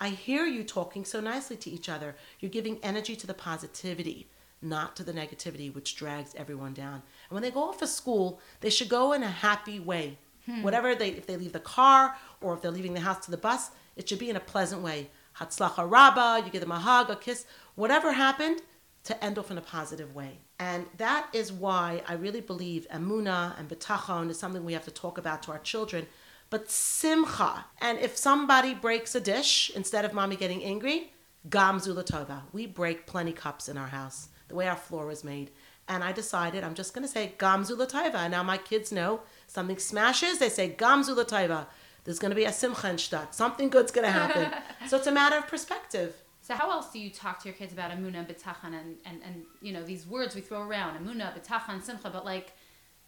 I 0.00 0.08
hear 0.08 0.46
you 0.46 0.64
talking 0.64 1.04
so 1.04 1.20
nicely 1.20 1.56
to 1.58 1.70
each 1.70 1.88
other. 1.88 2.16
You're 2.40 2.50
giving 2.50 2.80
energy 2.82 3.14
to 3.14 3.26
the 3.28 3.34
positivity, 3.34 4.26
not 4.60 4.96
to 4.96 5.04
the 5.04 5.12
negativity, 5.12 5.72
which 5.72 5.94
drags 5.94 6.34
everyone 6.34 6.74
down. 6.74 6.94
And 7.28 7.30
when 7.30 7.44
they 7.44 7.52
go 7.52 7.68
off 7.68 7.78
to 7.78 7.86
school, 7.86 8.40
they 8.62 8.70
should 8.70 8.88
go 8.88 9.12
in 9.12 9.22
a 9.22 9.30
happy 9.30 9.78
way. 9.78 10.18
Hmm. 10.44 10.64
Whatever 10.64 10.96
they, 10.96 11.10
if 11.10 11.28
they 11.28 11.36
leave 11.36 11.52
the 11.52 11.60
car 11.60 12.16
or 12.40 12.52
if 12.54 12.62
they're 12.62 12.72
leaving 12.72 12.94
the 12.94 13.00
house 13.00 13.24
to 13.26 13.30
the 13.30 13.36
bus, 13.36 13.70
it 13.94 14.08
should 14.08 14.18
be 14.18 14.30
in 14.30 14.34
a 14.34 14.40
pleasant 14.40 14.82
way. 14.82 15.10
Hatzlacha 15.38 15.88
Rabba, 15.88 16.42
you 16.44 16.50
give 16.50 16.62
them 16.62 16.72
a 16.72 16.80
hug, 16.80 17.10
a 17.10 17.14
kiss, 17.14 17.46
whatever 17.76 18.14
happened, 18.14 18.60
to 19.04 19.24
end 19.24 19.38
off 19.38 19.50
in 19.50 19.58
a 19.58 19.62
positive 19.62 20.14
way. 20.14 20.38
And 20.58 20.86
that 20.98 21.28
is 21.32 21.52
why 21.52 22.02
I 22.06 22.14
really 22.14 22.40
believe 22.40 22.86
Amuna 22.92 23.58
and 23.58 23.68
Bitachon 23.68 24.28
is 24.30 24.38
something 24.38 24.64
we 24.64 24.74
have 24.74 24.84
to 24.84 24.90
talk 24.90 25.16
about 25.16 25.42
to 25.44 25.52
our 25.52 25.58
children. 25.58 26.06
But 26.50 26.70
Simcha, 26.70 27.64
and 27.80 27.98
if 27.98 28.16
somebody 28.16 28.74
breaks 28.74 29.14
a 29.14 29.20
dish, 29.20 29.70
instead 29.74 30.04
of 30.04 30.12
mommy 30.12 30.36
getting 30.36 30.62
angry, 30.64 31.12
Gam 31.48 31.78
zu 31.78 31.94
l'tova. 31.94 32.42
We 32.52 32.66
break 32.66 33.06
plenty 33.06 33.32
cups 33.32 33.68
in 33.68 33.78
our 33.78 33.86
house, 33.86 34.28
the 34.48 34.54
way 34.54 34.68
our 34.68 34.76
floor 34.76 35.10
is 35.10 35.24
made. 35.24 35.50
And 35.88 36.04
I 36.04 36.12
decided 36.12 36.62
I'm 36.62 36.74
just 36.74 36.92
going 36.92 37.06
to 37.06 37.10
say 37.10 37.32
Gam 37.38 37.64
zu 37.64 37.74
l'tova. 37.76 38.16
And 38.16 38.32
now 38.32 38.42
my 38.42 38.58
kids 38.58 38.92
know 38.92 39.20
something 39.46 39.78
smashes, 39.78 40.38
they 40.38 40.50
say 40.50 40.68
Gam 40.68 41.02
zu 41.02 41.14
l'tova. 41.14 41.66
There's 42.04 42.18
going 42.18 42.30
to 42.30 42.36
be 42.36 42.44
a 42.44 42.52
Simcha 42.52 42.90
in 42.90 42.98
Something 43.30 43.68
good's 43.68 43.92
going 43.92 44.06
to 44.06 44.12
happen. 44.12 44.50
so 44.88 44.96
it's 44.96 45.06
a 45.06 45.12
matter 45.12 45.36
of 45.36 45.46
perspective. 45.46 46.14
So 46.50 46.56
how 46.56 46.68
else 46.72 46.90
do 46.90 46.98
you 46.98 47.10
talk 47.10 47.38
to 47.42 47.48
your 47.48 47.54
kids 47.54 47.72
about 47.72 47.92
amuna, 47.92 48.26
bitachon, 48.26 48.74
and, 48.74 48.96
and, 49.04 49.22
and 49.24 49.44
you 49.62 49.72
know 49.72 49.84
these 49.84 50.04
words 50.04 50.34
we 50.34 50.40
throw 50.40 50.66
around, 50.66 50.96
amuna, 50.98 51.32
bitachon, 51.32 51.80
simcha, 51.80 52.10
but 52.10 52.24
like 52.24 52.54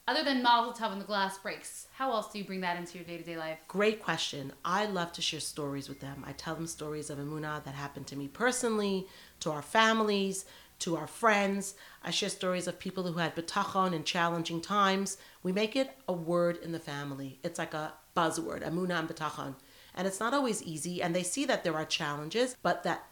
other 0.06 0.22
than 0.22 0.44
mazel 0.44 0.72
tov 0.72 0.90
when 0.90 1.00
the 1.00 1.04
glass 1.04 1.38
breaks, 1.38 1.88
how 1.92 2.12
else 2.12 2.30
do 2.30 2.38
you 2.38 2.44
bring 2.44 2.60
that 2.60 2.76
into 2.76 2.98
your 2.98 3.04
day 3.04 3.18
to 3.18 3.24
day 3.24 3.36
life? 3.36 3.58
Great 3.66 4.00
question. 4.00 4.52
I 4.64 4.86
love 4.86 5.12
to 5.14 5.22
share 5.22 5.40
stories 5.40 5.88
with 5.88 5.98
them. 5.98 6.22
I 6.24 6.34
tell 6.34 6.54
them 6.54 6.68
stories 6.68 7.10
of 7.10 7.18
amuna 7.18 7.64
that 7.64 7.74
happened 7.74 8.06
to 8.08 8.16
me 8.16 8.28
personally, 8.28 9.08
to 9.40 9.50
our 9.50 9.60
families, 9.60 10.44
to 10.78 10.96
our 10.96 11.08
friends. 11.08 11.74
I 12.04 12.12
share 12.12 12.28
stories 12.28 12.68
of 12.68 12.78
people 12.78 13.02
who 13.02 13.18
had 13.18 13.34
bitachon 13.34 13.92
in 13.92 14.04
challenging 14.04 14.60
times. 14.60 15.16
We 15.42 15.50
make 15.50 15.74
it 15.74 15.90
a 16.06 16.12
word 16.12 16.58
in 16.58 16.70
the 16.70 16.78
family. 16.78 17.40
It's 17.42 17.58
like 17.58 17.74
a 17.74 17.94
buzzword, 18.16 18.62
amuna 18.62 19.00
and 19.00 19.08
bitachon. 19.08 19.56
And 19.96 20.06
it's 20.06 20.20
not 20.20 20.32
always 20.32 20.62
easy, 20.62 21.02
and 21.02 21.14
they 21.14 21.24
see 21.24 21.44
that 21.46 21.64
there 21.64 21.74
are 21.74 21.84
challenges, 21.84 22.56
but 22.62 22.84
that 22.84 23.04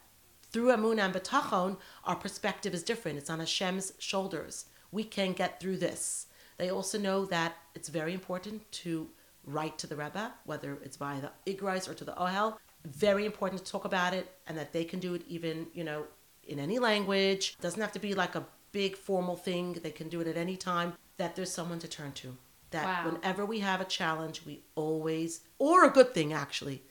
through 0.51 0.67
Amunah 0.67 1.05
and 1.05 1.13
Bitachon, 1.13 1.77
our 2.03 2.15
perspective 2.15 2.73
is 2.73 2.83
different. 2.83 3.17
It's 3.17 3.29
on 3.29 3.39
Hashem's 3.39 3.93
shoulders. 3.99 4.65
We 4.91 5.03
can 5.03 5.33
get 5.33 5.59
through 5.59 5.77
this. 5.77 6.27
They 6.57 6.69
also 6.69 6.99
know 6.99 7.25
that 7.25 7.55
it's 7.73 7.89
very 7.89 8.13
important 8.13 8.69
to 8.83 9.09
write 9.45 9.77
to 9.79 9.87
the 9.87 9.95
Rebbe, 9.95 10.33
whether 10.45 10.77
it's 10.83 10.97
via 10.97 11.21
the 11.21 11.31
Igrais 11.51 11.89
or 11.89 11.93
to 11.95 12.03
the 12.03 12.11
Ohel. 12.13 12.57
Very 12.85 13.25
important 13.25 13.63
to 13.63 13.71
talk 13.71 13.85
about 13.85 14.13
it, 14.13 14.31
and 14.47 14.57
that 14.57 14.73
they 14.73 14.83
can 14.83 14.99
do 14.99 15.13
it 15.13 15.23
even, 15.27 15.67
you 15.73 15.83
know, 15.83 16.05
in 16.47 16.59
any 16.59 16.79
language. 16.79 17.55
It 17.57 17.61
doesn't 17.61 17.81
have 17.81 17.91
to 17.93 17.99
be 17.99 18.13
like 18.13 18.35
a 18.35 18.45
big 18.71 18.97
formal 18.97 19.35
thing. 19.35 19.73
They 19.73 19.91
can 19.91 20.09
do 20.09 20.21
it 20.21 20.27
at 20.27 20.37
any 20.37 20.57
time. 20.57 20.93
That 21.17 21.35
there's 21.35 21.51
someone 21.51 21.79
to 21.79 21.87
turn 21.87 22.11
to. 22.13 22.37
That 22.71 22.85
Wow. 22.85 23.11
whenever 23.11 23.45
we 23.45 23.59
have 23.59 23.81
a 23.81 23.85
challenge, 23.85 24.43
we 24.45 24.63
always, 24.75 25.41
or 25.59 25.85
a 25.85 25.89
good 25.89 26.13
thing 26.13 26.33
actually, 26.33 26.83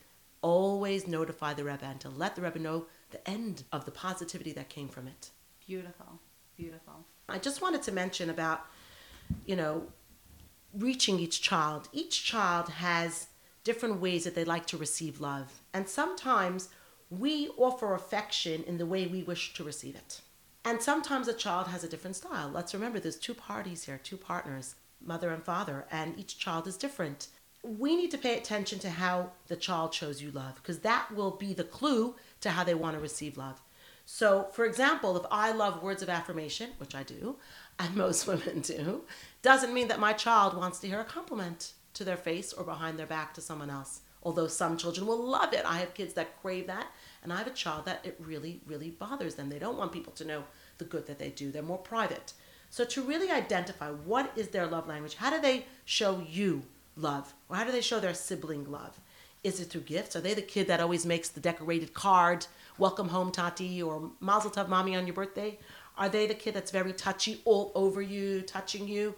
always 0.42 1.06
notify 1.06 1.54
the 1.54 1.64
Rebbe 1.64 1.84
and 1.84 2.00
to 2.00 2.08
let 2.08 2.36
the 2.36 2.42
Rebbe 2.42 2.58
know 2.58 2.86
the 3.10 3.28
end 3.28 3.64
of 3.72 3.84
the 3.84 3.90
positivity 3.90 4.52
that 4.52 4.68
came 4.68 4.88
from 4.88 5.06
it. 5.06 5.30
Beautiful. 5.66 6.20
Beautiful. 6.56 7.04
I 7.28 7.38
just 7.38 7.62
wanted 7.62 7.82
to 7.82 7.92
mention 7.92 8.30
about, 8.30 8.66
you 9.46 9.56
know, 9.56 9.84
reaching 10.74 11.18
each 11.18 11.40
child. 11.42 11.88
Each 11.92 12.24
child 12.24 12.68
has 12.68 13.28
different 13.64 14.00
ways 14.00 14.24
that 14.24 14.34
they 14.34 14.44
like 14.44 14.66
to 14.66 14.76
receive 14.76 15.20
love. 15.20 15.62
And 15.72 15.88
sometimes 15.88 16.68
we 17.10 17.48
offer 17.56 17.94
affection 17.94 18.62
in 18.64 18.78
the 18.78 18.86
way 18.86 19.06
we 19.06 19.22
wish 19.22 19.52
to 19.54 19.64
receive 19.64 19.94
it. 19.94 20.20
And 20.64 20.80
sometimes 20.80 21.26
a 21.28 21.32
child 21.32 21.68
has 21.68 21.84
a 21.84 21.88
different 21.88 22.16
style. 22.16 22.50
Let's 22.52 22.74
remember 22.74 23.00
there's 23.00 23.16
two 23.16 23.34
parties 23.34 23.84
here, 23.84 24.00
two 24.02 24.16
partners, 24.16 24.74
mother 25.00 25.30
and 25.30 25.42
father, 25.42 25.86
and 25.90 26.18
each 26.18 26.38
child 26.38 26.66
is 26.66 26.76
different. 26.76 27.28
We 27.62 27.96
need 27.96 28.10
to 28.10 28.18
pay 28.18 28.36
attention 28.36 28.78
to 28.80 28.90
how 28.90 29.32
the 29.48 29.56
child 29.56 29.94
shows 29.94 30.22
you 30.22 30.30
love 30.30 30.56
because 30.56 30.80
that 30.80 31.14
will 31.14 31.32
be 31.32 31.52
the 31.52 31.64
clue 31.64 32.14
to 32.40 32.50
how 32.50 32.64
they 32.64 32.74
want 32.74 32.96
to 32.96 33.02
receive 33.02 33.36
love. 33.36 33.60
So, 34.06 34.48
for 34.52 34.64
example, 34.64 35.16
if 35.16 35.24
I 35.30 35.52
love 35.52 35.82
words 35.82 36.02
of 36.02 36.08
affirmation, 36.08 36.70
which 36.78 36.94
I 36.94 37.02
do, 37.02 37.36
and 37.78 37.94
most 37.96 38.26
women 38.26 38.60
do, 38.60 39.02
doesn't 39.42 39.74
mean 39.74 39.88
that 39.88 40.00
my 40.00 40.12
child 40.12 40.56
wants 40.56 40.80
to 40.80 40.88
hear 40.88 41.00
a 41.00 41.04
compliment 41.04 41.72
to 41.94 42.04
their 42.04 42.16
face 42.16 42.52
or 42.52 42.64
behind 42.64 42.98
their 42.98 43.06
back 43.06 43.34
to 43.34 43.40
someone 43.40 43.70
else. 43.70 44.00
Although 44.22 44.48
some 44.48 44.76
children 44.76 45.06
will 45.06 45.22
love 45.22 45.54
it. 45.54 45.64
I 45.64 45.78
have 45.78 45.94
kids 45.94 46.14
that 46.14 46.40
crave 46.42 46.66
that, 46.66 46.88
and 47.22 47.32
I 47.32 47.38
have 47.38 47.46
a 47.46 47.50
child 47.50 47.86
that 47.86 48.04
it 48.04 48.16
really, 48.18 48.60
really 48.66 48.90
bothers 48.90 49.36
them. 49.36 49.48
They 49.48 49.58
don't 49.58 49.78
want 49.78 49.92
people 49.92 50.12
to 50.14 50.26
know 50.26 50.44
the 50.78 50.84
good 50.84 51.06
that 51.06 51.18
they 51.18 51.30
do, 51.30 51.50
they're 51.50 51.62
more 51.62 51.78
private. 51.78 52.32
So, 52.68 52.84
to 52.84 53.02
really 53.02 53.30
identify 53.30 53.90
what 53.90 54.32
is 54.36 54.48
their 54.48 54.66
love 54.66 54.86
language, 54.86 55.16
how 55.16 55.30
do 55.30 55.40
they 55.40 55.66
show 55.84 56.24
you 56.28 56.62
love? 56.96 57.34
Or 57.48 57.56
how 57.56 57.64
do 57.64 57.72
they 57.72 57.80
show 57.80 58.00
their 58.00 58.14
sibling 58.14 58.70
love? 58.70 59.00
Is 59.42 59.58
it 59.58 59.70
through 59.70 59.82
gifts? 59.82 60.14
Are 60.16 60.20
they 60.20 60.34
the 60.34 60.42
kid 60.42 60.66
that 60.66 60.80
always 60.80 61.06
makes 61.06 61.30
the 61.30 61.40
decorated 61.40 61.94
card, 61.94 62.46
welcome 62.76 63.08
home, 63.08 63.32
Tati, 63.32 63.82
or 63.82 64.10
Mazel 64.20 64.50
Tov, 64.50 64.68
Mommy, 64.68 64.94
on 64.94 65.06
your 65.06 65.14
birthday? 65.14 65.58
Are 65.96 66.10
they 66.10 66.26
the 66.26 66.34
kid 66.34 66.54
that's 66.54 66.70
very 66.70 66.92
touchy, 66.92 67.40
all 67.46 67.72
over 67.74 68.02
you, 68.02 68.42
touching 68.42 68.86
you? 68.86 69.14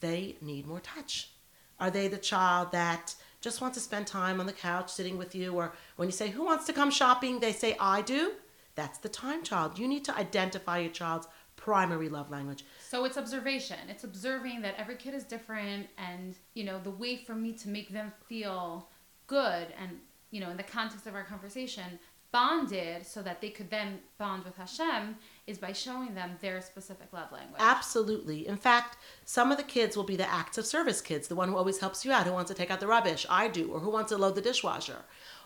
They 0.00 0.36
need 0.40 0.66
more 0.66 0.80
touch. 0.80 1.32
Are 1.78 1.90
they 1.90 2.08
the 2.08 2.16
child 2.16 2.72
that 2.72 3.14
just 3.42 3.60
wants 3.60 3.76
to 3.76 3.84
spend 3.84 4.06
time 4.06 4.40
on 4.40 4.46
the 4.46 4.52
couch 4.52 4.90
sitting 4.90 5.18
with 5.18 5.34
you? 5.34 5.54
Or 5.54 5.74
when 5.96 6.08
you 6.08 6.12
say, 6.12 6.28
Who 6.28 6.44
wants 6.44 6.64
to 6.66 6.72
come 6.72 6.90
shopping? 6.90 7.40
They 7.40 7.52
say, 7.52 7.76
I 7.78 8.00
do. 8.00 8.32
That's 8.76 8.98
the 8.98 9.08
time 9.10 9.42
child. 9.42 9.78
You 9.78 9.86
need 9.86 10.06
to 10.06 10.16
identify 10.16 10.78
your 10.78 10.90
child's 10.90 11.28
primary 11.56 12.08
love 12.08 12.30
language. 12.30 12.64
So 12.88 13.04
it's 13.04 13.18
observation. 13.18 13.76
It's 13.90 14.04
observing 14.04 14.62
that 14.62 14.74
every 14.78 14.96
kid 14.96 15.12
is 15.12 15.24
different 15.24 15.88
and, 15.98 16.34
you 16.54 16.64
know, 16.64 16.80
the 16.82 16.90
way 16.90 17.16
for 17.16 17.34
me 17.34 17.52
to 17.54 17.68
make 17.68 17.90
them 17.90 18.10
feel 18.26 18.88
good 19.30 19.68
and, 19.80 20.00
you 20.32 20.40
know, 20.40 20.50
in 20.50 20.56
the 20.56 20.62
context 20.64 21.06
of 21.06 21.14
our 21.14 21.22
conversation, 21.22 21.98
bonded 22.32 23.06
so 23.06 23.22
that 23.22 23.40
they 23.40 23.50
could 23.50 23.70
then 23.70 23.98
bond 24.18 24.44
with 24.44 24.56
Hashem 24.56 25.16
is 25.46 25.58
by 25.58 25.72
showing 25.72 26.14
them 26.14 26.36
their 26.40 26.60
specific 26.60 27.12
love 27.12 27.30
language. 27.32 27.60
Absolutely. 27.60 28.46
In 28.46 28.56
fact, 28.56 28.96
some 29.24 29.50
of 29.50 29.56
the 29.56 29.64
kids 29.64 29.96
will 29.96 30.04
be 30.04 30.16
the 30.16 30.30
acts 30.30 30.58
of 30.58 30.66
service 30.66 31.00
kids, 31.00 31.28
the 31.28 31.34
one 31.36 31.48
who 31.48 31.56
always 31.56 31.78
helps 31.78 32.04
you 32.04 32.12
out, 32.12 32.26
who 32.26 32.32
wants 32.32 32.50
to 32.50 32.56
take 32.56 32.70
out 32.70 32.80
the 32.80 32.86
rubbish, 32.86 33.24
I 33.30 33.48
do, 33.48 33.70
or 33.72 33.80
who 33.80 33.90
wants 33.90 34.10
to 34.10 34.18
load 34.18 34.34
the 34.34 34.40
dishwasher. 34.40 35.04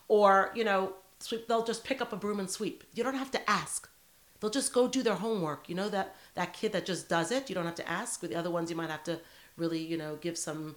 Or, 0.09 0.51
you 0.55 0.65
know, 0.65 0.95
sweep, 1.21 1.47
they'll 1.47 1.65
just 1.65 1.85
pick 1.85 2.01
up 2.01 2.13
a 2.13 2.17
broom 2.17 2.41
and 2.41 2.51
sweep. 2.51 2.85
You 2.95 3.05
don't 3.05 3.15
have 3.15 3.31
to 3.33 3.51
ask. 3.51 3.89
They'll 4.41 4.51
just 4.51 4.75
go 4.75 4.89
do 4.89 5.03
their 5.03 5.15
homework. 5.15 5.69
You 5.69 5.75
know 5.75 5.89
that 5.89 6.17
that 6.35 6.53
kid 6.53 6.73
that 6.73 6.85
just 6.85 7.09
does 7.09 7.31
it, 7.31 7.49
you 7.49 7.55
don't 7.55 7.65
have 7.65 7.77
to 7.77 7.89
ask. 7.89 8.21
With 8.21 8.31
the 8.31 8.37
other 8.37 8.51
ones 8.51 8.71
you 8.71 8.77
might 8.77 8.91
have 8.91 9.05
to 9.05 9.21
really, 9.57 9.79
you 9.79 9.97
know, 9.97 10.17
give 10.17 10.37
some 10.37 10.77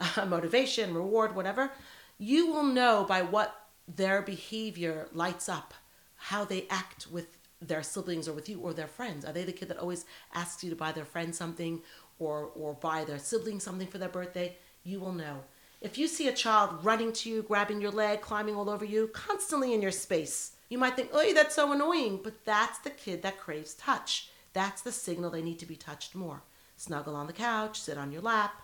uh, 0.00 0.24
motivation, 0.28 0.94
reward, 0.94 1.36
whatever. 1.36 1.70
You 2.18 2.52
will 2.52 2.62
know 2.62 3.04
by 3.04 3.22
what 3.22 3.54
their 3.86 4.22
behavior 4.22 5.08
lights 5.12 5.48
up, 5.48 5.74
how 6.16 6.44
they 6.44 6.66
act 6.70 7.06
with 7.08 7.36
their 7.60 7.82
siblings 7.82 8.28
or 8.28 8.32
with 8.32 8.48
you 8.48 8.60
or 8.60 8.72
their 8.72 8.86
friends. 8.86 9.24
Are 9.24 9.32
they 9.32 9.44
the 9.44 9.52
kid 9.52 9.68
that 9.68 9.78
always 9.78 10.04
asks 10.32 10.62
you 10.62 10.70
to 10.70 10.76
buy 10.76 10.92
their 10.92 11.04
friend 11.04 11.34
something 11.34 11.82
or 12.18 12.50
or 12.54 12.74
buy 12.74 13.04
their 13.04 13.18
sibling 13.18 13.60
something 13.60 13.88
for 13.88 13.98
their 13.98 14.08
birthday? 14.08 14.56
You 14.84 15.00
will 15.00 15.12
know. 15.12 15.44
If 15.80 15.98
you 15.98 16.06
see 16.06 16.28
a 16.28 16.32
child 16.32 16.84
running 16.84 17.12
to 17.12 17.28
you, 17.28 17.42
grabbing 17.42 17.80
your 17.80 17.90
leg, 17.90 18.20
climbing 18.22 18.54
all 18.54 18.70
over 18.70 18.84
you, 18.84 19.08
constantly 19.08 19.74
in 19.74 19.82
your 19.82 19.90
space, 19.90 20.52
you 20.70 20.78
might 20.78 20.96
think, 20.96 21.10
"Oh, 21.12 21.34
that's 21.34 21.54
so 21.54 21.72
annoying," 21.72 22.20
but 22.22 22.44
that's 22.44 22.78
the 22.78 22.90
kid 22.90 23.22
that 23.22 23.38
craves 23.38 23.74
touch. 23.74 24.30
That's 24.52 24.82
the 24.82 24.92
signal 24.92 25.30
they 25.30 25.42
need 25.42 25.58
to 25.58 25.66
be 25.66 25.76
touched 25.76 26.14
more. 26.14 26.42
Snuggle 26.76 27.16
on 27.16 27.26
the 27.26 27.32
couch, 27.32 27.80
sit 27.80 27.98
on 27.98 28.12
your 28.12 28.22
lap, 28.22 28.62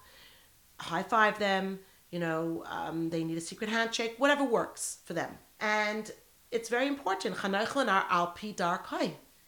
high 0.79 1.03
five 1.03 1.39
them. 1.39 1.81
You 2.11 2.19
know, 2.19 2.65
um, 2.67 3.11
they 3.11 3.23
need 3.25 3.39
a 3.39 3.41
secret 3.41 3.71
handshake, 3.71 4.15
whatever 4.19 4.45
works 4.45 4.99
for 5.05 5.15
them. 5.15 5.39
And 5.61 6.11
it's 6.51 6.69
very 6.69 6.87
important. 6.87 7.37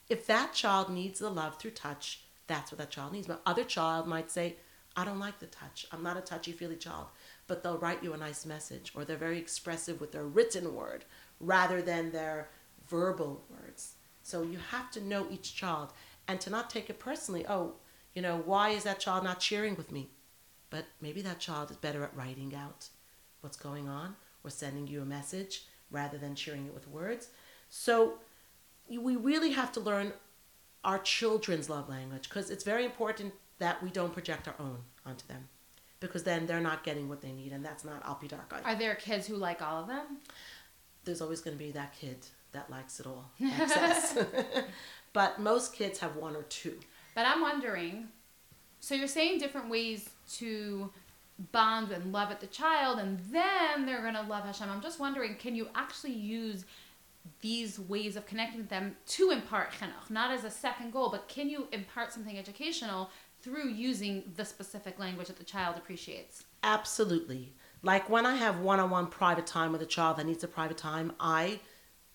If 0.08 0.26
that 0.26 0.52
child 0.52 0.90
needs 0.90 1.18
the 1.18 1.30
love 1.30 1.58
through 1.58 1.70
touch, 1.72 2.24
that's 2.46 2.70
what 2.70 2.78
that 2.78 2.90
child 2.90 3.12
needs. 3.12 3.28
My 3.28 3.36
other 3.46 3.64
child 3.64 4.06
might 4.06 4.30
say, 4.30 4.56
I 4.94 5.04
don't 5.04 5.18
like 5.18 5.38
the 5.38 5.46
touch. 5.46 5.86
I'm 5.90 6.02
not 6.02 6.16
a 6.16 6.20
touchy 6.20 6.52
feely 6.52 6.76
child. 6.76 7.06
But 7.46 7.62
they'll 7.62 7.78
write 7.78 8.04
you 8.04 8.12
a 8.12 8.18
nice 8.18 8.46
message 8.46 8.92
or 8.94 9.04
they're 9.04 9.16
very 9.16 9.38
expressive 9.38 10.00
with 10.00 10.12
their 10.12 10.24
written 10.24 10.74
word 10.74 11.04
rather 11.40 11.82
than 11.82 12.12
their 12.12 12.50
verbal 12.88 13.44
words. 13.50 13.94
So 14.22 14.42
you 14.42 14.58
have 14.70 14.90
to 14.92 15.00
know 15.00 15.26
each 15.30 15.54
child 15.54 15.92
and 16.28 16.40
to 16.40 16.50
not 16.50 16.70
take 16.70 16.88
it 16.88 17.00
personally. 17.00 17.44
Oh, 17.48 17.74
you 18.14 18.22
know, 18.22 18.42
why 18.44 18.70
is 18.70 18.84
that 18.84 19.00
child 19.00 19.24
not 19.24 19.40
cheering 19.40 19.74
with 19.74 19.90
me? 19.90 20.10
But 20.72 20.86
maybe 21.02 21.20
that 21.20 21.38
child 21.38 21.70
is 21.70 21.76
better 21.76 22.02
at 22.02 22.16
writing 22.16 22.54
out 22.54 22.88
what's 23.42 23.58
going 23.58 23.90
on 23.90 24.16
or 24.42 24.48
sending 24.48 24.86
you 24.86 25.02
a 25.02 25.04
message 25.04 25.66
rather 25.90 26.16
than 26.16 26.34
sharing 26.34 26.64
it 26.66 26.72
with 26.72 26.88
words. 26.88 27.28
So 27.68 28.14
we 28.88 29.16
really 29.16 29.50
have 29.50 29.70
to 29.72 29.80
learn 29.80 30.14
our 30.82 30.98
children's 30.98 31.68
love 31.68 31.90
language 31.90 32.26
because 32.28 32.50
it's 32.50 32.64
very 32.64 32.86
important 32.86 33.34
that 33.58 33.82
we 33.82 33.90
don't 33.90 34.14
project 34.14 34.48
our 34.48 34.54
own 34.58 34.78
onto 35.04 35.26
them 35.28 35.46
because 36.00 36.24
then 36.24 36.46
they're 36.46 36.58
not 36.60 36.84
getting 36.84 37.06
what 37.06 37.20
they 37.20 37.32
need 37.32 37.52
and 37.52 37.62
that's 37.62 37.84
not 37.84 38.02
al 38.06 38.14
pi 38.14 38.26
darko. 38.26 38.64
Are 38.64 38.74
there 38.74 38.94
kids 38.94 39.26
who 39.26 39.36
like 39.36 39.60
all 39.60 39.82
of 39.82 39.88
them? 39.88 40.18
There's 41.04 41.20
always 41.20 41.42
going 41.42 41.56
to 41.56 41.62
be 41.62 41.70
that 41.72 41.92
kid 41.92 42.26
that 42.52 42.70
likes 42.70 42.98
it 42.98 43.06
all, 43.06 43.30
but 45.12 45.38
most 45.38 45.74
kids 45.74 45.98
have 45.98 46.16
one 46.16 46.34
or 46.34 46.44
two. 46.44 46.78
But 47.14 47.26
I'm 47.26 47.42
wondering, 47.42 48.08
so 48.82 48.96
you're 48.96 49.06
saying 49.06 49.38
different 49.38 49.70
ways 49.70 50.10
to 50.38 50.90
bond 51.52 51.92
and 51.92 52.12
love 52.12 52.32
at 52.32 52.40
the 52.40 52.48
child, 52.48 52.98
and 52.98 53.20
then 53.30 53.86
they're 53.86 54.02
gonna 54.02 54.26
love 54.28 54.44
Hashem. 54.44 54.68
I'm 54.68 54.82
just 54.82 54.98
wondering, 54.98 55.36
can 55.36 55.54
you 55.54 55.68
actually 55.76 56.14
use 56.14 56.64
these 57.40 57.78
ways 57.78 58.16
of 58.16 58.26
connecting 58.26 58.58
with 58.58 58.68
them 58.68 58.96
to 59.06 59.30
impart 59.30 59.70
chinuch, 59.70 60.10
not 60.10 60.32
as 60.32 60.42
a 60.42 60.50
second 60.50 60.92
goal, 60.92 61.10
but 61.10 61.28
can 61.28 61.48
you 61.48 61.68
impart 61.70 62.12
something 62.12 62.36
educational 62.36 63.08
through 63.40 63.68
using 63.68 64.24
the 64.36 64.44
specific 64.44 64.98
language 64.98 65.28
that 65.28 65.38
the 65.38 65.44
child 65.44 65.76
appreciates? 65.76 66.42
Absolutely. 66.64 67.52
Like 67.84 68.10
when 68.10 68.26
I 68.26 68.34
have 68.34 68.58
one 68.58 68.80
on 68.80 68.90
one 68.90 69.06
private 69.06 69.46
time 69.46 69.70
with 69.70 69.82
a 69.82 69.86
child 69.86 70.16
that 70.16 70.26
needs 70.26 70.42
a 70.42 70.48
private 70.48 70.76
time, 70.76 71.12
I 71.20 71.60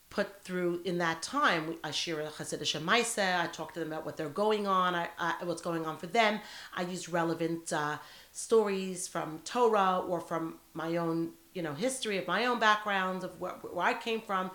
put 0.10 0.42
through 0.42 0.82
in 0.86 0.98
that 1.00 1.22
time, 1.22 1.76
I 1.84 1.92
share 1.92 2.22
a 2.22 2.28
Hasidic 2.28 2.82
Maise, 2.84 3.18
I 3.18 3.48
talk 3.48 3.74
to 3.74 3.80
them 3.80 3.92
about 3.92 4.06
what 4.06 4.18
they're 4.18 4.30
going 4.30 4.66
on, 4.66 4.96
I, 4.96 5.10
I, 5.20 5.36
what's 5.44 5.62
going 5.62 5.86
on 5.86 5.98
for 5.98 6.08
them. 6.08 6.40
I 6.76 6.84
use 6.84 7.10
relevant 7.10 7.74
uh, 7.74 7.98
stories 8.32 9.08
from 9.08 9.40
Torah 9.44 10.00
or 10.08 10.22
from 10.22 10.56
my 10.74 10.98
own, 10.98 11.32
you 11.54 11.62
know, 11.62 11.74
history 11.74 12.18
of 12.18 12.28
my 12.28 12.46
own 12.46 12.60
background 12.60 13.24
of 13.24 13.40
where, 13.40 13.54
where 13.62 13.86
I 13.86 13.94
came 13.94 14.22
from. 14.22 14.52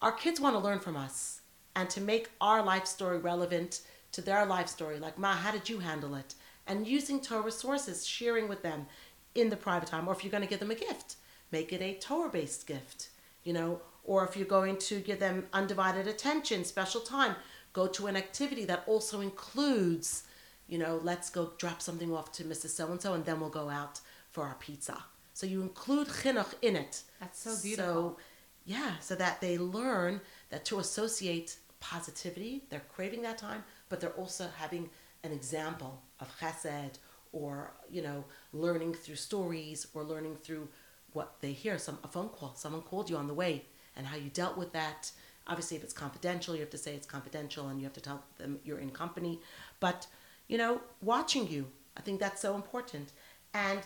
Our 0.00 0.12
kids 0.12 0.40
want 0.40 0.54
to 0.54 0.60
learn 0.60 0.78
from 0.78 0.96
us 0.96 1.40
and 1.74 1.90
to 1.90 2.00
make 2.00 2.30
our 2.40 2.62
life 2.62 2.86
story 2.86 3.18
relevant 3.18 3.80
to 4.12 4.20
their 4.20 4.46
life 4.46 4.68
story. 4.68 4.98
Like, 4.98 5.18
Ma, 5.18 5.32
how 5.32 5.50
did 5.50 5.68
you 5.68 5.78
handle 5.80 6.14
it? 6.14 6.34
And 6.66 6.86
using 6.86 7.20
Torah 7.20 7.50
sources, 7.50 8.06
sharing 8.06 8.48
with 8.48 8.62
them 8.62 8.86
in 9.34 9.50
the 9.50 9.56
private 9.56 9.88
time. 9.88 10.06
Or 10.06 10.14
if 10.14 10.22
you're 10.22 10.30
going 10.30 10.42
to 10.42 10.48
give 10.48 10.60
them 10.60 10.70
a 10.70 10.76
gift, 10.76 11.16
make 11.50 11.72
it 11.72 11.82
a 11.82 11.94
Torah 11.94 12.30
based 12.30 12.66
gift, 12.66 13.08
you 13.42 13.52
know. 13.52 13.80
Or 14.04 14.24
if 14.26 14.36
you're 14.36 14.46
going 14.46 14.78
to 14.78 15.00
give 15.00 15.20
them 15.20 15.46
undivided 15.52 16.06
attention, 16.08 16.64
special 16.64 17.00
time, 17.00 17.36
go 17.72 17.86
to 17.86 18.06
an 18.06 18.16
activity 18.16 18.64
that 18.66 18.82
also 18.86 19.20
includes, 19.20 20.24
you 20.68 20.78
know, 20.78 21.00
let's 21.02 21.30
go 21.30 21.52
drop 21.58 21.80
something 21.80 22.12
off 22.12 22.32
to 22.32 22.44
Mrs. 22.44 22.70
So 22.70 22.90
and 22.90 23.00
so, 23.00 23.14
and 23.14 23.24
then 23.24 23.40
we'll 23.40 23.48
go 23.48 23.68
out 23.70 24.00
for 24.30 24.44
our 24.44 24.56
pizza. 24.56 25.04
So 25.34 25.46
you 25.46 25.62
include 25.62 26.08
chinuch 26.08 26.54
in 26.62 26.76
it. 26.76 27.02
That's 27.20 27.38
so 27.40 27.62
beautiful. 27.62 27.94
So, 27.94 28.16
yeah, 28.64 28.92
so 29.00 29.14
that 29.14 29.40
they 29.40 29.58
learn 29.58 30.20
that 30.50 30.64
to 30.66 30.78
associate 30.78 31.56
positivity, 31.80 32.64
they're 32.70 32.82
craving 32.94 33.22
that 33.22 33.38
time, 33.38 33.64
but 33.88 34.00
they're 34.00 34.10
also 34.10 34.48
having 34.56 34.88
an 35.24 35.32
example 35.32 36.02
of 36.20 36.28
chesed 36.38 36.98
or, 37.32 37.72
you 37.90 38.02
know, 38.02 38.24
learning 38.52 38.94
through 38.94 39.16
stories 39.16 39.86
or 39.94 40.04
learning 40.04 40.36
through 40.36 40.68
what 41.12 41.36
they 41.40 41.52
hear. 41.52 41.78
Some 41.78 41.98
a 42.04 42.08
phone 42.08 42.28
call, 42.28 42.54
someone 42.54 42.82
called 42.82 43.10
you 43.10 43.16
on 43.16 43.26
the 43.26 43.34
way, 43.34 43.64
and 43.96 44.06
how 44.06 44.16
you 44.16 44.30
dealt 44.30 44.56
with 44.56 44.72
that. 44.72 45.10
Obviously, 45.46 45.76
if 45.76 45.82
it's 45.82 45.92
confidential, 45.92 46.54
you 46.54 46.60
have 46.60 46.70
to 46.70 46.78
say 46.78 46.94
it's 46.94 47.06
confidential, 47.06 47.68
and 47.68 47.80
you 47.80 47.84
have 47.84 47.92
to 47.94 48.00
tell 48.00 48.22
them 48.38 48.58
you're 48.64 48.78
in 48.78 48.90
company. 48.90 49.40
but 49.80 50.06
you 50.48 50.58
know, 50.58 50.82
watching 51.00 51.48
you. 51.48 51.66
I 51.96 52.00
think 52.02 52.20
that's 52.20 52.42
so 52.42 52.54
important. 52.54 53.12
And 53.54 53.80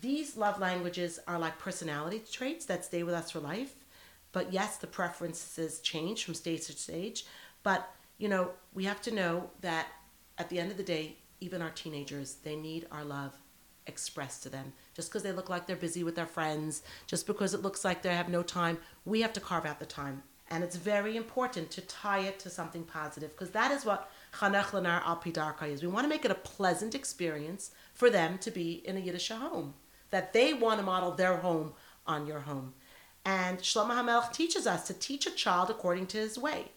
these 0.00 0.36
love 0.36 0.58
languages 0.58 1.18
are 1.26 1.38
like 1.38 1.58
personality 1.58 2.22
traits 2.30 2.64
that 2.66 2.86
stay 2.86 3.02
with 3.02 3.14
us 3.14 3.30
for 3.30 3.40
life. 3.40 3.74
But 4.32 4.52
yes, 4.52 4.78
the 4.78 4.86
preferences 4.86 5.80
change 5.80 6.24
from 6.24 6.34
stage 6.34 6.66
to 6.66 6.72
stage. 6.72 7.26
But, 7.62 7.88
you 8.16 8.28
know, 8.28 8.50
we 8.74 8.84
have 8.84 9.00
to 9.02 9.10
know 9.10 9.50
that 9.60 9.88
at 10.38 10.48
the 10.48 10.58
end 10.58 10.70
of 10.70 10.76
the 10.78 10.82
day, 10.82 11.16
even 11.40 11.60
our 11.60 11.70
teenagers, 11.70 12.36
they 12.44 12.56
need 12.56 12.86
our 12.90 13.04
love 13.04 13.32
expressed 13.86 14.42
to 14.42 14.48
them. 14.48 14.72
Just 14.94 15.10
because 15.10 15.22
they 15.22 15.32
look 15.32 15.48
like 15.48 15.66
they're 15.66 15.76
busy 15.76 16.02
with 16.02 16.14
their 16.14 16.26
friends, 16.26 16.82
just 17.06 17.26
because 17.26 17.54
it 17.54 17.62
looks 17.62 17.84
like 17.84 18.02
they 18.02 18.14
have 18.14 18.28
no 18.28 18.42
time, 18.42 18.78
we 19.06 19.22
have 19.22 19.32
to 19.32 19.40
carve 19.40 19.64
out 19.64 19.78
the 19.78 19.86
time. 19.86 20.22
And 20.50 20.62
it's 20.62 20.76
very 20.76 21.16
important 21.16 21.70
to 21.72 21.80
tie 21.80 22.20
it 22.20 22.38
to 22.40 22.50
something 22.50 22.84
positive 22.84 23.30
because 23.30 23.50
that 23.50 23.72
is 23.72 23.84
what 23.84 24.10
Chanoch 24.34 24.70
Lanaar 24.70 25.72
is. 25.72 25.82
We 25.82 25.88
want 25.88 26.04
to 26.04 26.08
make 26.08 26.24
it 26.24 26.30
a 26.30 26.36
pleasant 26.36 26.94
experience 26.94 27.70
for 27.94 28.10
them 28.10 28.38
to 28.38 28.50
be 28.50 28.82
in 28.84 28.96
a 28.96 29.00
Yiddish 29.00 29.30
home, 29.30 29.74
that 30.10 30.32
they 30.32 30.52
want 30.52 30.78
to 30.78 30.86
model 30.86 31.12
their 31.12 31.38
home 31.38 31.72
on 32.06 32.26
your 32.26 32.40
home. 32.40 32.74
And 33.24 33.58
Shlomo 33.58 33.90
HaMelech 33.90 34.32
teaches 34.32 34.68
us 34.68 34.86
to 34.86 34.94
teach 34.94 35.26
a 35.26 35.32
child 35.32 35.68
according 35.68 36.06
to 36.08 36.18
his 36.18 36.38
way. 36.38 36.70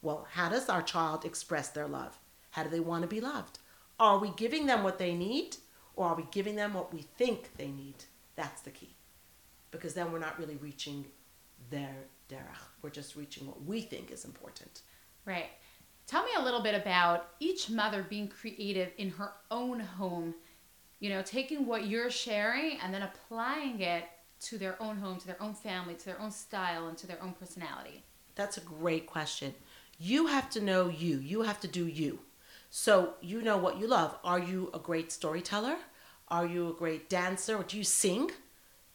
Well, 0.00 0.26
how 0.32 0.48
does 0.48 0.68
our 0.68 0.82
child 0.82 1.24
express 1.24 1.68
their 1.68 1.86
love? 1.86 2.18
How 2.50 2.64
do 2.64 2.70
they 2.70 2.80
want 2.80 3.02
to 3.02 3.08
be 3.08 3.20
loved? 3.20 3.60
Are 4.00 4.18
we 4.18 4.30
giving 4.30 4.66
them 4.66 4.82
what 4.82 4.98
they 4.98 5.14
need 5.14 5.58
or 5.94 6.06
are 6.06 6.16
we 6.16 6.26
giving 6.32 6.56
them 6.56 6.74
what 6.74 6.92
we 6.92 7.02
think 7.02 7.56
they 7.56 7.68
need? 7.68 8.04
That's 8.34 8.62
the 8.62 8.70
key. 8.70 8.96
Because 9.70 9.94
then 9.94 10.10
we're 10.10 10.18
not 10.18 10.40
really 10.40 10.56
reaching 10.56 11.06
their 11.70 11.94
derech. 12.28 12.58
We're 12.82 12.90
just 12.90 13.16
reaching 13.16 13.46
what 13.46 13.64
we 13.64 13.80
think 13.80 14.10
is 14.10 14.24
important. 14.24 14.82
Right. 15.24 15.50
Tell 16.06 16.24
me 16.24 16.30
a 16.36 16.42
little 16.42 16.62
bit 16.62 16.74
about 16.74 17.28
each 17.40 17.70
mother 17.70 18.04
being 18.08 18.28
creative 18.28 18.90
in 18.98 19.10
her 19.10 19.32
own 19.50 19.80
home, 19.80 20.34
you 20.98 21.10
know, 21.10 21.22
taking 21.22 21.66
what 21.66 21.86
you're 21.86 22.10
sharing 22.10 22.78
and 22.80 22.92
then 22.92 23.02
applying 23.02 23.80
it 23.80 24.04
to 24.40 24.58
their 24.58 24.80
own 24.82 24.96
home, 24.96 25.18
to 25.18 25.26
their 25.26 25.40
own 25.40 25.54
family, 25.54 25.94
to 25.94 26.04
their 26.04 26.20
own 26.20 26.30
style, 26.30 26.88
and 26.88 26.98
to 26.98 27.06
their 27.06 27.22
own 27.22 27.32
personality. 27.32 28.02
That's 28.34 28.56
a 28.56 28.60
great 28.60 29.06
question. 29.06 29.54
You 29.98 30.26
have 30.26 30.50
to 30.50 30.60
know 30.60 30.88
you, 30.88 31.18
you 31.18 31.42
have 31.42 31.60
to 31.60 31.68
do 31.68 31.86
you. 31.86 32.18
So 32.70 33.14
you 33.20 33.42
know 33.42 33.56
what 33.56 33.78
you 33.78 33.86
love. 33.86 34.18
Are 34.24 34.38
you 34.38 34.70
a 34.74 34.78
great 34.78 35.12
storyteller? 35.12 35.76
Are 36.28 36.46
you 36.46 36.70
a 36.70 36.72
great 36.72 37.08
dancer? 37.08 37.56
Or 37.56 37.62
do 37.62 37.76
you 37.76 37.84
sing? 37.84 38.30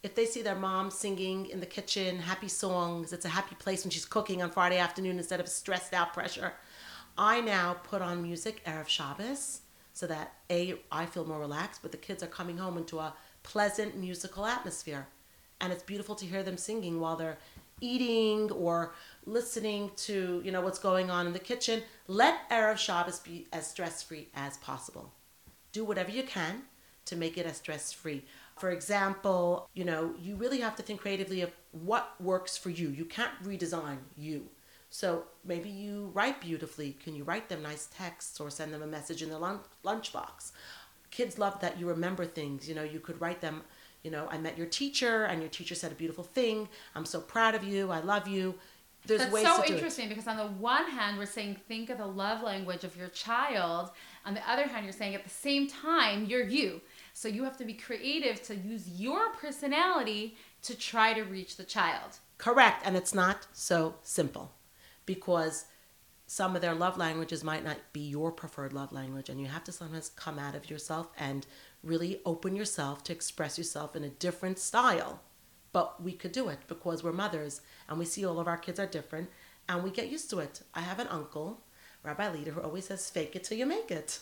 If 0.04 0.14
they 0.14 0.26
see 0.26 0.42
their 0.42 0.54
mom 0.54 0.92
singing 0.92 1.46
in 1.46 1.58
the 1.58 1.66
kitchen 1.66 2.20
happy 2.20 2.46
songs, 2.46 3.12
it's 3.12 3.24
a 3.24 3.30
happy 3.30 3.56
place 3.56 3.82
when 3.82 3.90
she's 3.90 4.04
cooking 4.04 4.42
on 4.42 4.50
Friday 4.50 4.78
afternoon 4.78 5.18
instead 5.18 5.40
of 5.40 5.48
stressed 5.48 5.92
out 5.92 6.12
pressure. 6.12 6.52
I 7.16 7.40
now 7.40 7.74
put 7.82 8.00
on 8.00 8.22
music 8.22 8.64
Erev 8.64 8.86
Shabbos 8.86 9.62
so 9.94 10.06
that 10.06 10.34
A, 10.50 10.76
I 10.92 11.06
feel 11.06 11.24
more 11.24 11.40
relaxed, 11.40 11.82
but 11.82 11.90
the 11.90 11.98
kids 11.98 12.22
are 12.22 12.28
coming 12.28 12.58
home 12.58 12.78
into 12.78 13.00
a 13.00 13.12
pleasant 13.42 13.96
musical 13.96 14.46
atmosphere. 14.46 15.08
And 15.60 15.72
it's 15.72 15.82
beautiful 15.82 16.14
to 16.14 16.26
hear 16.26 16.44
them 16.44 16.56
singing 16.56 17.00
while 17.00 17.16
they're 17.16 17.38
eating 17.80 18.52
or 18.52 18.94
listening 19.26 19.90
to, 19.96 20.40
you 20.44 20.52
know, 20.52 20.60
what's 20.60 20.78
going 20.78 21.10
on 21.10 21.26
in 21.26 21.32
the 21.32 21.40
kitchen. 21.40 21.82
Let 22.06 22.48
Erev 22.50 22.78
Shabbos 22.78 23.18
be 23.18 23.48
as 23.52 23.66
stress-free 23.66 24.28
as 24.36 24.58
possible. 24.58 25.12
Do 25.72 25.84
whatever 25.84 26.12
you 26.12 26.22
can 26.22 26.62
to 27.06 27.16
make 27.16 27.36
it 27.36 27.46
as 27.46 27.56
stress-free. 27.56 28.24
For 28.60 28.70
example, 28.70 29.68
you 29.74 29.84
know, 29.84 30.14
you 30.20 30.36
really 30.36 30.60
have 30.60 30.76
to 30.76 30.82
think 30.82 31.00
creatively 31.00 31.42
of 31.42 31.52
what 31.72 32.14
works 32.20 32.56
for 32.56 32.70
you. 32.70 32.88
You 32.88 33.04
can't 33.04 33.32
redesign 33.44 33.98
you. 34.16 34.48
So 34.90 35.24
maybe 35.44 35.68
you 35.68 36.10
write 36.14 36.40
beautifully. 36.40 36.96
Can 37.02 37.14
you 37.14 37.24
write 37.24 37.48
them 37.48 37.62
nice 37.62 37.88
texts 37.94 38.40
or 38.40 38.50
send 38.50 38.72
them 38.72 38.82
a 38.82 38.86
message 38.86 39.22
in 39.22 39.30
the 39.30 39.38
lunch 39.38 39.62
lunchbox? 39.84 40.52
Kids 41.10 41.38
love 41.38 41.60
that 41.60 41.78
you 41.78 41.86
remember 41.86 42.24
things. 42.24 42.68
You 42.68 42.74
know, 42.74 42.82
you 42.82 43.00
could 43.00 43.20
write 43.20 43.40
them, 43.40 43.62
you 44.02 44.10
know, 44.10 44.28
I 44.30 44.38
met 44.38 44.56
your 44.56 44.66
teacher 44.66 45.24
and 45.24 45.40
your 45.40 45.50
teacher 45.50 45.74
said 45.74 45.92
a 45.92 45.94
beautiful 45.94 46.24
thing. 46.24 46.68
I'm 46.94 47.04
so 47.04 47.20
proud 47.20 47.54
of 47.54 47.64
you. 47.64 47.90
I 47.90 48.00
love 48.00 48.28
you. 48.28 48.54
There's 49.06 49.20
That's 49.20 49.32
ways 49.32 49.46
so 49.46 49.62
to 49.62 49.68
do 49.68 49.74
interesting 49.74 50.06
it. 50.06 50.08
because 50.10 50.26
on 50.26 50.36
the 50.36 50.46
one 50.46 50.90
hand 50.90 51.18
we're 51.18 51.26
saying 51.26 51.56
think 51.66 51.88
of 51.88 51.98
the 51.98 52.06
love 52.06 52.42
language 52.42 52.84
of 52.84 52.96
your 52.96 53.08
child. 53.08 53.90
On 54.26 54.34
the 54.34 54.50
other 54.50 54.66
hand, 54.66 54.84
you're 54.84 54.92
saying 54.92 55.14
at 55.14 55.24
the 55.24 55.30
same 55.30 55.66
time 55.66 56.26
you're 56.26 56.44
you. 56.44 56.80
So 57.18 57.26
you 57.26 57.42
have 57.42 57.56
to 57.56 57.64
be 57.64 57.74
creative 57.74 58.40
to 58.44 58.54
use 58.54 58.88
your 58.88 59.30
personality 59.30 60.36
to 60.62 60.78
try 60.78 61.14
to 61.14 61.24
reach 61.24 61.56
the 61.56 61.64
child. 61.64 62.20
Correct. 62.38 62.86
And 62.86 62.96
it's 62.96 63.12
not 63.12 63.48
so 63.52 63.96
simple 64.04 64.52
because 65.04 65.64
some 66.28 66.54
of 66.54 66.62
their 66.62 66.76
love 66.76 66.96
languages 66.96 67.42
might 67.42 67.64
not 67.64 67.78
be 67.92 68.02
your 68.02 68.30
preferred 68.30 68.72
love 68.72 68.92
language 68.92 69.28
and 69.28 69.40
you 69.40 69.48
have 69.48 69.64
to 69.64 69.72
sometimes 69.72 70.10
come 70.10 70.38
out 70.38 70.54
of 70.54 70.70
yourself 70.70 71.08
and 71.18 71.44
really 71.82 72.20
open 72.24 72.54
yourself 72.54 73.02
to 73.02 73.12
express 73.12 73.58
yourself 73.58 73.96
in 73.96 74.04
a 74.04 74.10
different 74.10 74.60
style 74.60 75.20
but 75.72 76.00
we 76.00 76.12
could 76.12 76.32
do 76.32 76.48
it 76.48 76.60
because 76.68 77.02
we're 77.02 77.12
mothers 77.12 77.62
and 77.88 77.98
we 77.98 78.04
see 78.04 78.24
all 78.24 78.38
of 78.38 78.46
our 78.46 78.56
kids 78.56 78.78
are 78.78 78.86
different 78.86 79.28
and 79.68 79.82
we 79.82 79.90
get 79.90 80.10
used 80.10 80.28
to 80.28 80.38
it 80.38 80.60
i 80.74 80.80
have 80.80 80.98
an 80.98 81.08
uncle 81.08 81.62
rabbi 82.02 82.30
leader 82.30 82.50
who 82.52 82.60
always 82.60 82.84
says 82.86 83.08
fake 83.08 83.34
it 83.34 83.44
till 83.44 83.56
you 83.56 83.64
make 83.64 83.90
it 83.90 84.20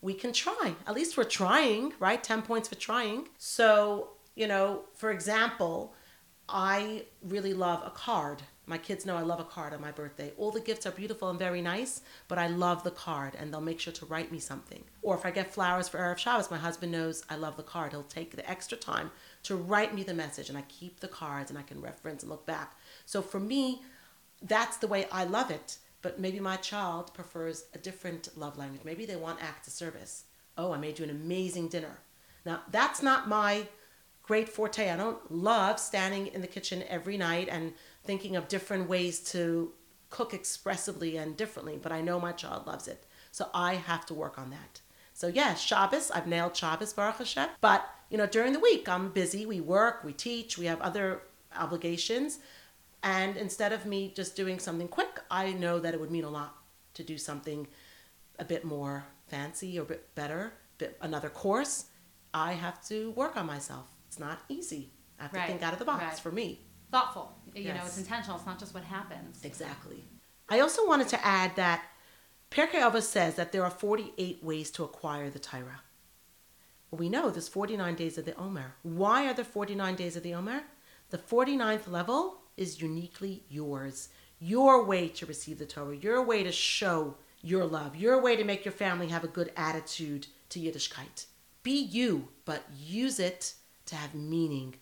we 0.00 0.14
can 0.14 0.32
try 0.32 0.74
at 0.86 0.94
least 0.94 1.16
we're 1.16 1.24
trying 1.24 1.92
right 1.98 2.22
10 2.22 2.42
points 2.42 2.68
for 2.68 2.74
trying 2.74 3.28
so 3.38 4.10
you 4.34 4.46
know 4.46 4.84
for 4.94 5.10
example 5.10 5.94
i 6.48 7.04
really 7.22 7.54
love 7.54 7.82
a 7.84 7.90
card 7.90 8.42
my 8.68 8.78
kids 8.78 9.06
know 9.06 9.16
I 9.16 9.22
love 9.22 9.38
a 9.38 9.44
card 9.44 9.72
on 9.72 9.80
my 9.80 9.92
birthday. 9.92 10.32
All 10.36 10.50
the 10.50 10.60
gifts 10.60 10.86
are 10.86 10.90
beautiful 10.90 11.30
and 11.30 11.38
very 11.38 11.62
nice, 11.62 12.02
but 12.26 12.36
I 12.36 12.48
love 12.48 12.82
the 12.82 12.90
card 12.90 13.36
and 13.38 13.52
they'll 13.52 13.60
make 13.60 13.78
sure 13.78 13.92
to 13.92 14.06
write 14.06 14.32
me 14.32 14.40
something. 14.40 14.82
Or 15.02 15.14
if 15.14 15.24
I 15.24 15.30
get 15.30 15.54
flowers 15.54 15.88
for 15.88 15.98
Erev 15.98 16.18
Shabbos, 16.18 16.50
my 16.50 16.58
husband 16.58 16.90
knows 16.90 17.24
I 17.30 17.36
love 17.36 17.56
the 17.56 17.62
card. 17.62 17.92
He'll 17.92 18.02
take 18.02 18.34
the 18.34 18.48
extra 18.50 18.76
time 18.76 19.12
to 19.44 19.54
write 19.54 19.94
me 19.94 20.02
the 20.02 20.14
message 20.14 20.48
and 20.48 20.58
I 20.58 20.62
keep 20.62 20.98
the 20.98 21.06
cards 21.06 21.48
and 21.48 21.58
I 21.58 21.62
can 21.62 21.80
reference 21.80 22.24
and 22.24 22.30
look 22.30 22.44
back. 22.44 22.76
So 23.04 23.22
for 23.22 23.38
me, 23.38 23.82
that's 24.42 24.78
the 24.78 24.88
way 24.88 25.06
I 25.12 25.22
love 25.24 25.52
it. 25.52 25.78
But 26.06 26.20
maybe 26.20 26.38
my 26.38 26.54
child 26.54 27.12
prefers 27.14 27.64
a 27.74 27.78
different 27.78 28.28
love 28.38 28.56
language. 28.56 28.82
Maybe 28.84 29.06
they 29.06 29.16
want 29.16 29.42
acts 29.42 29.66
of 29.66 29.72
service. 29.72 30.22
Oh, 30.56 30.72
I 30.72 30.78
made 30.78 31.00
you 31.00 31.04
an 31.04 31.10
amazing 31.10 31.66
dinner. 31.66 31.98
Now, 32.44 32.60
that's 32.70 33.02
not 33.02 33.28
my 33.28 33.66
great 34.22 34.48
forte. 34.48 34.88
I 34.88 34.96
don't 34.96 35.32
love 35.32 35.80
standing 35.80 36.28
in 36.28 36.42
the 36.42 36.46
kitchen 36.46 36.84
every 36.88 37.16
night 37.16 37.48
and 37.50 37.72
thinking 38.04 38.36
of 38.36 38.46
different 38.46 38.88
ways 38.88 39.18
to 39.32 39.72
cook 40.08 40.32
expressively 40.32 41.16
and 41.16 41.36
differently, 41.36 41.76
but 41.76 41.90
I 41.90 42.02
know 42.02 42.20
my 42.20 42.30
child 42.30 42.68
loves 42.68 42.86
it. 42.86 43.04
So 43.32 43.48
I 43.52 43.74
have 43.74 44.06
to 44.06 44.14
work 44.14 44.38
on 44.38 44.50
that. 44.50 44.80
So 45.12 45.26
yeah, 45.26 45.54
Shabbos, 45.54 46.12
I've 46.12 46.28
nailed 46.28 46.54
Shabbos, 46.54 46.92
Baruch 46.92 47.18
Hashem. 47.18 47.48
But, 47.60 47.84
you 48.10 48.16
know, 48.16 48.28
during 48.28 48.52
the 48.52 48.60
week, 48.60 48.88
I'm 48.88 49.10
busy. 49.10 49.44
We 49.44 49.60
work, 49.60 50.04
we 50.04 50.12
teach, 50.12 50.56
we 50.56 50.66
have 50.66 50.80
other 50.80 51.22
obligations. 51.58 52.38
And 53.06 53.36
instead 53.36 53.72
of 53.72 53.86
me 53.86 54.12
just 54.14 54.36
doing 54.36 54.58
something 54.58 54.88
quick, 54.88 55.20
I 55.30 55.52
know 55.52 55.78
that 55.78 55.94
it 55.94 56.00
would 56.00 56.10
mean 56.10 56.24
a 56.24 56.30
lot 56.30 56.56
to 56.94 57.02
do 57.02 57.16
something 57.18 57.68
a 58.38 58.44
bit 58.44 58.64
more 58.64 59.06
fancy 59.28 59.78
or 59.78 59.82
a 59.82 59.86
bit 59.86 60.14
better, 60.14 60.52
bit, 60.78 60.96
another 61.00 61.28
course. 61.28 61.86
I 62.34 62.52
have 62.52 62.84
to 62.88 63.12
work 63.12 63.36
on 63.36 63.46
myself. 63.46 63.86
It's 64.08 64.18
not 64.18 64.40
easy. 64.48 64.90
I 65.18 65.24
have 65.24 65.32
to 65.32 65.46
think 65.46 65.62
out 65.62 65.72
of 65.72 65.78
the 65.78 65.84
box 65.84 66.02
right. 66.02 66.18
for 66.18 66.30
me 66.30 66.60
thoughtful. 66.90 67.36
You 67.54 67.64
yes. 67.64 67.76
know, 67.76 67.86
it's 67.86 67.98
intentional. 67.98 68.36
It's 68.36 68.46
not 68.46 68.58
just 68.58 68.74
what 68.74 68.84
happens. 68.84 69.44
Exactly. 69.44 70.04
I 70.48 70.60
also 70.60 70.86
wanted 70.86 71.08
to 71.08 71.26
add 71.26 71.56
that 71.56 71.84
Pirkei 72.50 72.80
Avos 72.80 73.02
says 73.02 73.34
that 73.34 73.52
there 73.52 73.64
are 73.64 73.70
48 73.70 74.42
ways 74.42 74.70
to 74.72 74.84
acquire 74.84 75.30
the 75.30 75.38
Torah. 75.38 75.82
We 76.90 77.08
know 77.08 77.30
there's 77.30 77.48
49 77.48 77.94
days 77.96 78.16
of 78.16 78.24
the 78.24 78.36
Omer. 78.36 78.76
Why 78.82 79.28
are 79.28 79.34
there 79.34 79.44
49 79.44 79.96
days 79.96 80.16
of 80.16 80.22
the 80.22 80.34
Omer? 80.34 80.62
The 81.10 81.18
49th 81.18 81.90
level 81.90 82.38
is 82.56 82.80
uniquely 82.80 83.44
yours. 83.48 84.08
Your 84.38 84.84
way 84.84 85.08
to 85.08 85.26
receive 85.26 85.58
the 85.58 85.66
Torah, 85.66 85.96
your 85.96 86.22
way 86.24 86.42
to 86.42 86.52
show 86.52 87.16
your 87.42 87.64
love, 87.64 87.96
your 87.96 88.20
way 88.20 88.36
to 88.36 88.44
make 88.44 88.64
your 88.64 88.72
family 88.72 89.08
have 89.08 89.24
a 89.24 89.28
good 89.28 89.52
attitude 89.56 90.26
to 90.50 90.60
Yiddishkeit. 90.60 91.26
Be 91.62 91.80
you, 91.80 92.28
but 92.44 92.64
use 92.76 93.18
it 93.18 93.54
to 93.86 93.96
have 93.96 94.14
meaning, 94.14 94.74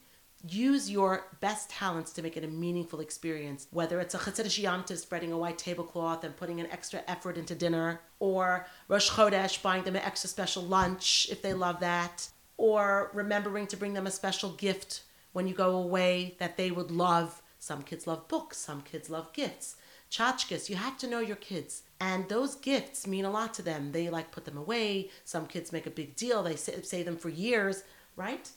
use 0.49 0.91
your 0.91 1.27
best 1.41 1.71
talents 1.71 2.13
to 2.13 2.23
make 2.23 2.37
it 2.37 2.45
a 2.45 2.49
meaningful 2.49 3.01
experience. 3.01 3.67
Whether 3.71 4.01
it's 4.01 4.15
a 4.15 4.19
Chassidus 4.19 4.99
spreading 4.99 5.33
a 5.33 5.39
white 5.39 5.59
tablecloth 5.59 6.25
and 6.25 6.37
putting 6.37 6.61
an 6.61 6.71
extra 6.71 7.03
effort 7.09 7.39
into 7.39 7.55
dinner, 7.55 8.01
or 8.19 8.67
Rosh 8.89 9.11
Chodesh 9.11 9.63
buying 9.63 9.85
them 9.85 9.97
an 9.97 10.03
extra 10.03 10.29
special 10.29 10.63
lunch 10.63 11.29
if 11.31 11.43
they 11.43 11.55
love 11.55 11.81
that, 11.81 12.29
or 12.57 13.11
remembering 13.15 13.67
to 13.69 13.77
bring 13.77 13.95
them 13.95 14.07
a 14.07 14.11
special 14.11 14.51
gift 14.51 15.03
when 15.33 15.47
you 15.47 15.55
go 15.55 15.77
away 15.77 16.37
that 16.39 16.57
they 16.57 16.71
would 16.71 16.91
love. 16.91 17.43
Some 17.65 17.83
kids 17.83 18.07
love 18.07 18.29
books, 18.29 18.59
some 18.59 18.83
kids 18.83 19.09
love 19.09 19.33
gifts. 19.33 19.77
Tchotchkes, 20.11 20.69
you 20.69 20.77
have 20.77 20.99
to 20.99 21.07
know 21.07 21.21
your 21.21 21.37
kids. 21.37 21.85
And 21.99 22.29
those 22.29 22.57
gifts 22.57 23.07
mean 23.07 23.25
a 23.25 23.31
lot 23.31 23.55
to 23.55 23.63
them. 23.63 23.91
They 23.91 24.11
like 24.11 24.31
put 24.31 24.45
them 24.45 24.59
away. 24.59 25.09
Some 25.25 25.47
kids 25.47 25.73
make 25.73 25.87
a 25.87 25.91
big 25.91 26.15
deal. 26.15 26.43
They 26.43 26.57
say, 26.57 26.83
say 26.83 27.03
them 27.03 27.17
for 27.17 27.31
years, 27.31 27.85
right? 28.17 28.51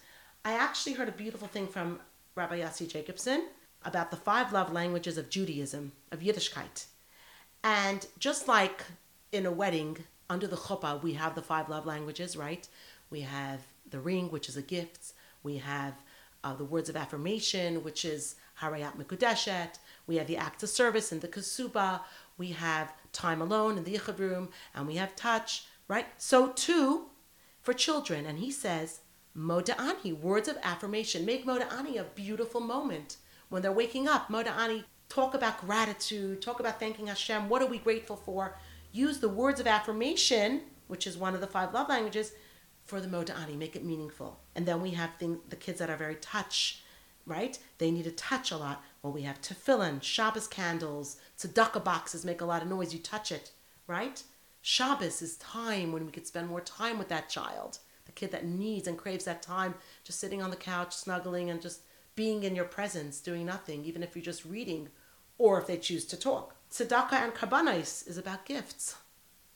I 0.43 0.56
actually 0.56 0.91
heard 0.91 1.08
a 1.08 1.13
beautiful 1.13 1.48
thing 1.48 1.67
from 1.67 2.02
Rabbi 2.36 2.60
Yossi 2.60 2.86
Jacobson 2.86 3.48
about 3.86 4.12
the 4.12 4.17
five 4.17 4.52
love 4.52 4.74
languages 4.74 5.17
of 5.17 5.30
Judaism, 5.30 5.93
of 6.12 6.20
Yiddishkeit. 6.20 6.88
And 7.63 8.06
just 8.20 8.50
like 8.50 8.84
in 9.32 9.46
a 9.46 9.52
wedding, 9.52 10.00
under 10.30 10.48
the 10.48 10.58
chuppah, 10.58 11.02
we 11.02 11.13
have 11.13 11.34
the 11.34 11.41
five 11.41 11.70
love 11.70 11.86
languages, 11.86 12.36
right? 12.36 12.67
We 13.10 13.22
have 13.22 13.62
the 13.89 14.02
ring, 14.02 14.32
which 14.32 14.50
is 14.50 14.58
a 14.58 14.62
gift. 14.62 15.13
We 15.43 15.60
have 15.60 15.93
uh, 16.43 16.56
the 16.56 16.65
words 16.65 16.89
of 16.89 16.98
affirmation, 16.98 17.86
which 17.86 18.04
is 18.04 18.36
Harei 18.62 18.84
at 18.84 18.98
mekudeshet. 18.98 19.80
We 20.06 20.15
have 20.17 20.28
the 20.28 20.38
act 20.38 20.63
of 20.63 20.70
service 20.70 21.12
in 21.12 21.20
the 21.20 21.28
Kasuba. 21.28 22.02
We 22.38 22.52
have 22.52 22.93
time 23.12 23.41
alone 23.41 23.78
in 23.78 23.84
the 23.84 23.96
Yichud 23.96 24.20
room. 24.20 24.50
And 24.74 24.88
we 24.88 24.96
have 24.96 25.15
touch, 25.15 25.65
right? 25.88 26.08
So, 26.17 26.50
too, 26.50 27.08
for 27.62 27.74
children. 27.74 28.26
And 28.26 28.39
he 28.39 28.52
says, 28.52 29.02
Moda'ani, 29.38 30.20
words 30.20 30.48
of 30.48 30.58
affirmation. 30.63 31.26
Make 31.26 31.46
Moda'ani 31.46 32.00
a 32.00 32.04
beautiful 32.04 32.62
moment. 32.62 33.17
When 33.50 33.62
they're 33.62 33.72
waking 33.72 34.08
up, 34.08 34.30
Moda'ani, 34.30 34.84
talk 35.10 35.34
about 35.34 35.62
gratitude, 35.62 36.41
talk 36.41 36.60
about 36.60 36.80
thanking 36.80 37.08
Hashem. 37.08 37.50
What 37.50 37.62
are 37.62 37.67
we 37.67 37.78
grateful 37.78 38.15
for? 38.15 38.58
Use 38.91 39.20
the 39.20 39.30
words 39.30 39.60
of 39.60 39.67
affirmation, 39.67 40.62
which 40.88 41.06
is 41.06 41.17
one 41.17 41.36
of 41.36 41.41
the 41.41 41.48
five 41.48 41.74
love 41.74 41.89
languages, 41.89 42.32
for 42.86 43.00
the 43.00 43.08
Moda'ani. 43.08 43.58
Make 43.58 43.76
it 43.76 43.86
meaningful. 43.86 44.39
And 44.56 44.65
then 44.65 44.82
we 44.82 44.91
have 44.91 45.12
things, 45.20 45.39
the 45.50 45.56
kids 45.56 45.80
that 45.80 45.89
are 45.89 45.98
very 45.98 46.15
touch, 46.15 46.84
right? 47.28 47.60
They 47.78 47.92
need 47.92 48.06
to 48.06 48.12
touch 48.12 48.50
a 48.50 48.58
lot. 48.58 48.82
Well, 49.04 49.13
we 49.13 49.22
have 49.24 49.42
tefillin, 49.42 50.02
Shabbos 50.02 50.48
candles, 50.48 51.18
tzedakah 51.38 51.84
boxes 51.84 52.26
make 52.26 52.42
a 52.42 52.46
lot 52.46 52.63
of 52.63 52.70
noise. 52.70 52.94
You 52.94 53.00
touch 53.00 53.32
it, 53.32 53.52
right? 53.86 54.24
Shabbos 54.62 55.22
is 55.22 55.38
time 55.38 55.92
when 55.92 56.06
we 56.06 56.12
could 56.12 56.26
spend 56.26 56.48
more 56.48 56.62
time 56.62 56.98
with 56.98 57.10
that 57.10 57.30
child, 57.30 57.80
the 58.06 58.12
kid 58.12 58.32
that 58.32 58.46
needs 58.46 58.88
and 58.88 58.98
craves 58.98 59.26
that 59.26 59.44
time, 59.44 59.76
just 60.04 60.20
sitting 60.20 60.42
on 60.42 60.50
the 60.50 60.56
couch, 60.56 60.96
snuggling, 60.96 61.50
and 61.50 61.62
just 61.62 61.82
being 62.16 62.44
in 62.44 62.56
your 62.56 62.66
presence, 62.66 63.20
doing 63.20 63.46
nothing, 63.46 63.86
even 63.86 64.02
if 64.02 64.16
you're 64.16 64.24
just 64.24 64.46
reading, 64.46 64.90
or 65.38 65.60
if 65.60 65.68
they 65.68 65.78
choose 65.78 66.06
to 66.06 66.18
talk. 66.18 66.56
Tzedakah 66.72 67.13
and 67.13 67.34
karbanos 67.34 68.08
is 68.08 68.18
about 68.18 68.46
gifts, 68.46 68.96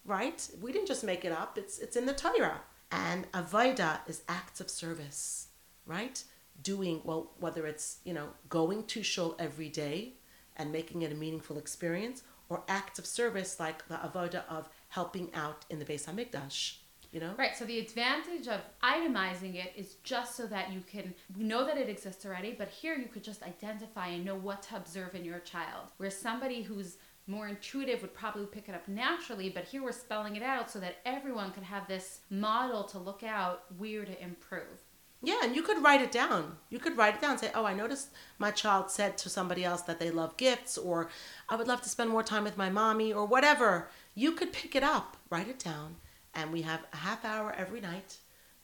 right? 0.05 0.47
We 0.61 0.71
didn't 0.71 0.87
just 0.87 1.03
make 1.03 1.25
it 1.25 1.31
up. 1.31 1.57
It's 1.57 1.79
it's 1.79 1.95
in 1.95 2.05
the 2.05 2.13
Torah. 2.13 2.61
And 2.91 3.31
avoda 3.31 3.99
is 4.07 4.21
acts 4.27 4.59
of 4.59 4.69
service, 4.69 5.47
right? 5.85 6.23
Doing 6.63 7.01
well, 7.03 7.31
whether 7.39 7.65
it's 7.65 7.99
you 8.03 8.13
know 8.13 8.29
going 8.49 8.85
to 8.85 9.03
shul 9.03 9.35
every 9.39 9.69
day 9.69 10.13
and 10.57 10.71
making 10.71 11.01
it 11.01 11.11
a 11.11 11.15
meaningful 11.15 11.57
experience, 11.57 12.23
or 12.49 12.63
acts 12.67 12.99
of 12.99 13.05
service 13.05 13.59
like 13.59 13.87
the 13.87 13.95
avoda 13.95 14.43
of 14.49 14.69
helping 14.89 15.33
out 15.33 15.65
in 15.69 15.79
the 15.79 15.85
Beis 15.85 16.05
Hamikdash. 16.05 16.77
You 17.11 17.19
know? 17.19 17.33
Right. 17.37 17.57
So 17.57 17.65
the 17.65 17.79
advantage 17.79 18.47
of 18.47 18.61
itemizing 18.81 19.55
it 19.55 19.73
is 19.75 19.95
just 20.03 20.35
so 20.37 20.47
that 20.47 20.71
you 20.71 20.81
can 20.81 21.13
know 21.35 21.65
that 21.65 21.77
it 21.77 21.89
exists 21.89 22.25
already, 22.25 22.55
but 22.57 22.69
here 22.69 22.95
you 22.95 23.07
could 23.07 23.23
just 23.23 23.43
identify 23.43 24.07
and 24.07 24.23
know 24.23 24.35
what 24.35 24.63
to 24.63 24.77
observe 24.77 25.13
in 25.13 25.25
your 25.25 25.39
child. 25.39 25.91
Where 25.97 26.09
somebody 26.09 26.61
who's 26.61 26.97
more 27.27 27.47
intuitive 27.47 28.01
would 28.01 28.13
probably 28.13 28.45
pick 28.45 28.69
it 28.69 28.75
up 28.75 28.87
naturally, 28.87 29.49
but 29.49 29.65
here 29.65 29.83
we're 29.83 29.91
spelling 29.91 30.35
it 30.35 30.43
out 30.43 30.71
so 30.71 30.79
that 30.79 30.97
everyone 31.05 31.51
could 31.51 31.63
have 31.63 31.87
this 31.87 32.21
model 32.29 32.83
to 32.85 32.97
look 32.97 33.23
out 33.23 33.63
where 33.77 34.05
to 34.05 34.23
improve. 34.23 34.80
Yeah, 35.23 35.39
and 35.43 35.55
you 35.55 35.61
could 35.61 35.83
write 35.83 36.01
it 36.01 36.11
down. 36.11 36.57
You 36.69 36.79
could 36.79 36.97
write 36.97 37.15
it 37.15 37.21
down. 37.21 37.37
Say, 37.37 37.51
oh, 37.53 37.65
I 37.65 37.73
noticed 37.73 38.09
my 38.39 38.49
child 38.49 38.89
said 38.89 39.17
to 39.19 39.29
somebody 39.29 39.63
else 39.63 39.83
that 39.83 39.99
they 39.99 40.09
love 40.09 40.35
gifts, 40.35 40.77
or 40.77 41.09
I 41.47 41.55
would 41.55 41.67
love 41.67 41.81
to 41.81 41.89
spend 41.89 42.09
more 42.09 42.23
time 42.23 42.43
with 42.43 42.57
my 42.57 42.69
mommy, 42.69 43.13
or 43.13 43.25
whatever. 43.25 43.89
You 44.15 44.31
could 44.31 44.51
pick 44.51 44.75
it 44.75 44.83
up, 44.83 45.17
write 45.29 45.47
it 45.47 45.59
down, 45.59 45.97
and 46.33 46.51
we 46.51 46.63
have 46.63 46.81
a 46.91 46.97
half 46.97 47.23
hour 47.23 47.53
every 47.55 47.81
night. 47.81 48.17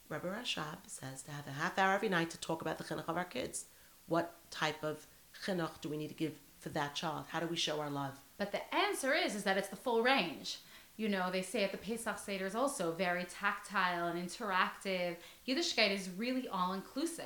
Rebbe 0.08 0.26
Rashab 0.26 0.78
says 0.86 1.22
to 1.22 1.30
have 1.30 1.46
a 1.46 1.52
half 1.52 1.78
hour 1.78 1.94
every 1.94 2.08
night 2.08 2.30
to 2.30 2.40
talk 2.40 2.60
about 2.60 2.78
the 2.78 2.84
chinuch 2.84 3.08
of 3.08 3.16
our 3.16 3.24
kids. 3.24 3.66
What 4.06 4.34
type 4.50 4.82
of 4.82 5.06
chinuch 5.44 5.80
do 5.80 5.88
we 5.88 5.96
need 5.96 6.08
to 6.08 6.14
give 6.14 6.34
for 6.58 6.70
that 6.70 6.94
child? 6.94 7.26
How 7.28 7.40
do 7.40 7.46
we 7.46 7.56
show 7.56 7.78
our 7.80 7.90
love? 7.90 8.18
But 8.36 8.50
the 8.52 8.74
answer 8.74 9.12
is 9.14 9.34
is 9.34 9.44
that 9.44 9.58
it's 9.58 9.68
the 9.68 9.76
full 9.76 10.02
range. 10.02 10.58
You 10.98 11.08
know, 11.08 11.30
they 11.30 11.42
say 11.42 11.62
at 11.62 11.70
the 11.70 11.78
Pesach 11.78 12.18
Seder 12.18 12.44
is 12.44 12.56
also 12.56 12.90
very 12.92 13.24
tactile 13.24 14.08
and 14.08 14.18
interactive. 14.20 15.14
Yiddishkeit 15.46 15.92
is 15.92 16.10
really 16.16 16.48
all 16.48 16.72
inclusive. 16.72 17.24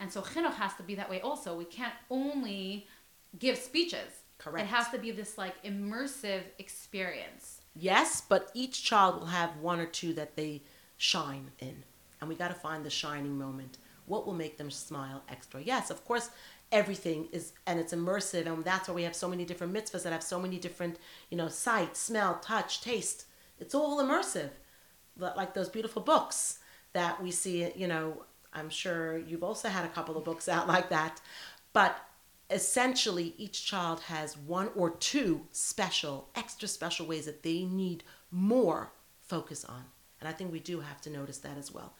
And 0.00 0.10
so 0.10 0.22
chinuch 0.22 0.54
has 0.54 0.74
to 0.76 0.82
be 0.82 0.94
that 0.94 1.08
way 1.08 1.20
also. 1.20 1.54
We 1.54 1.66
can't 1.66 1.92
only 2.10 2.88
give 3.38 3.58
speeches. 3.58 4.22
Correct. 4.38 4.66
It 4.66 4.70
has 4.74 4.88
to 4.88 4.98
be 4.98 5.10
this 5.10 5.36
like 5.36 5.62
immersive 5.62 6.40
experience. 6.58 7.60
Yes, 7.76 8.22
but 8.26 8.50
each 8.54 8.82
child 8.82 9.20
will 9.20 9.26
have 9.26 9.58
one 9.58 9.78
or 9.78 9.86
two 9.86 10.14
that 10.14 10.34
they 10.34 10.62
shine 10.96 11.50
in. 11.58 11.84
And 12.20 12.30
we 12.30 12.34
got 12.34 12.48
to 12.48 12.54
find 12.54 12.82
the 12.82 12.90
shining 12.90 13.36
moment. 13.36 13.76
What 14.06 14.26
will 14.26 14.34
make 14.34 14.56
them 14.56 14.70
smile 14.70 15.22
extra? 15.28 15.60
Yes, 15.60 15.90
of 15.90 16.04
course, 16.06 16.30
everything 16.72 17.28
is 17.32 17.52
and 17.66 17.78
it's 17.78 17.94
immersive 17.94 18.46
and 18.46 18.64
that's 18.64 18.88
why 18.88 18.94
we 18.94 19.02
have 19.04 19.14
so 19.14 19.28
many 19.28 19.44
different 19.44 19.72
mitzvahs 19.72 20.02
that 20.02 20.12
have 20.12 20.22
so 20.22 20.40
many 20.40 20.58
different 20.58 20.98
you 21.30 21.36
know 21.36 21.48
sight 21.48 21.96
smell 21.96 22.38
touch 22.42 22.80
taste. 22.80 23.26
It's 23.60 23.74
all 23.74 24.02
immersive. 24.02 24.50
Like 25.18 25.54
those 25.54 25.68
beautiful 25.68 26.02
books 26.02 26.58
that 26.94 27.22
we 27.22 27.30
see 27.30 27.70
you 27.76 27.86
know 27.86 28.24
i'm 28.52 28.68
sure 28.68 29.18
you've 29.18 29.44
also 29.44 29.68
had 29.68 29.84
a 29.84 29.88
couple 29.88 30.16
of 30.16 30.24
books 30.24 30.48
out 30.48 30.66
like 30.74 30.88
that. 30.88 31.20
But 31.72 31.96
essentially 32.50 33.34
each 33.38 33.64
child 33.64 34.00
has 34.00 34.36
one 34.36 34.70
or 34.74 34.90
two 34.90 35.42
special 35.52 36.28
extra 36.34 36.68
special 36.68 37.06
ways 37.06 37.26
that 37.26 37.42
they 37.42 37.64
need 37.64 38.02
more 38.30 38.92
focus 39.20 39.64
on. 39.64 39.84
And 40.20 40.28
i 40.28 40.32
think 40.32 40.50
we 40.50 40.60
do 40.60 40.80
have 40.80 41.00
to 41.02 41.10
notice 41.10 41.38
that 41.38 41.56
as 41.58 41.70
well 41.70 41.94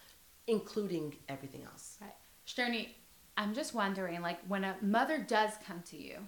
including 0.46 1.14
everything 1.28 1.62
else. 1.62 1.98
Right. 2.00 2.14
Sterny, 2.46 2.88
I'm 3.36 3.54
just 3.54 3.74
wondering, 3.74 4.20
like, 4.20 4.38
when 4.46 4.64
a 4.64 4.76
mother 4.82 5.18
does 5.18 5.52
come 5.66 5.82
to 5.86 5.96
you 5.96 6.18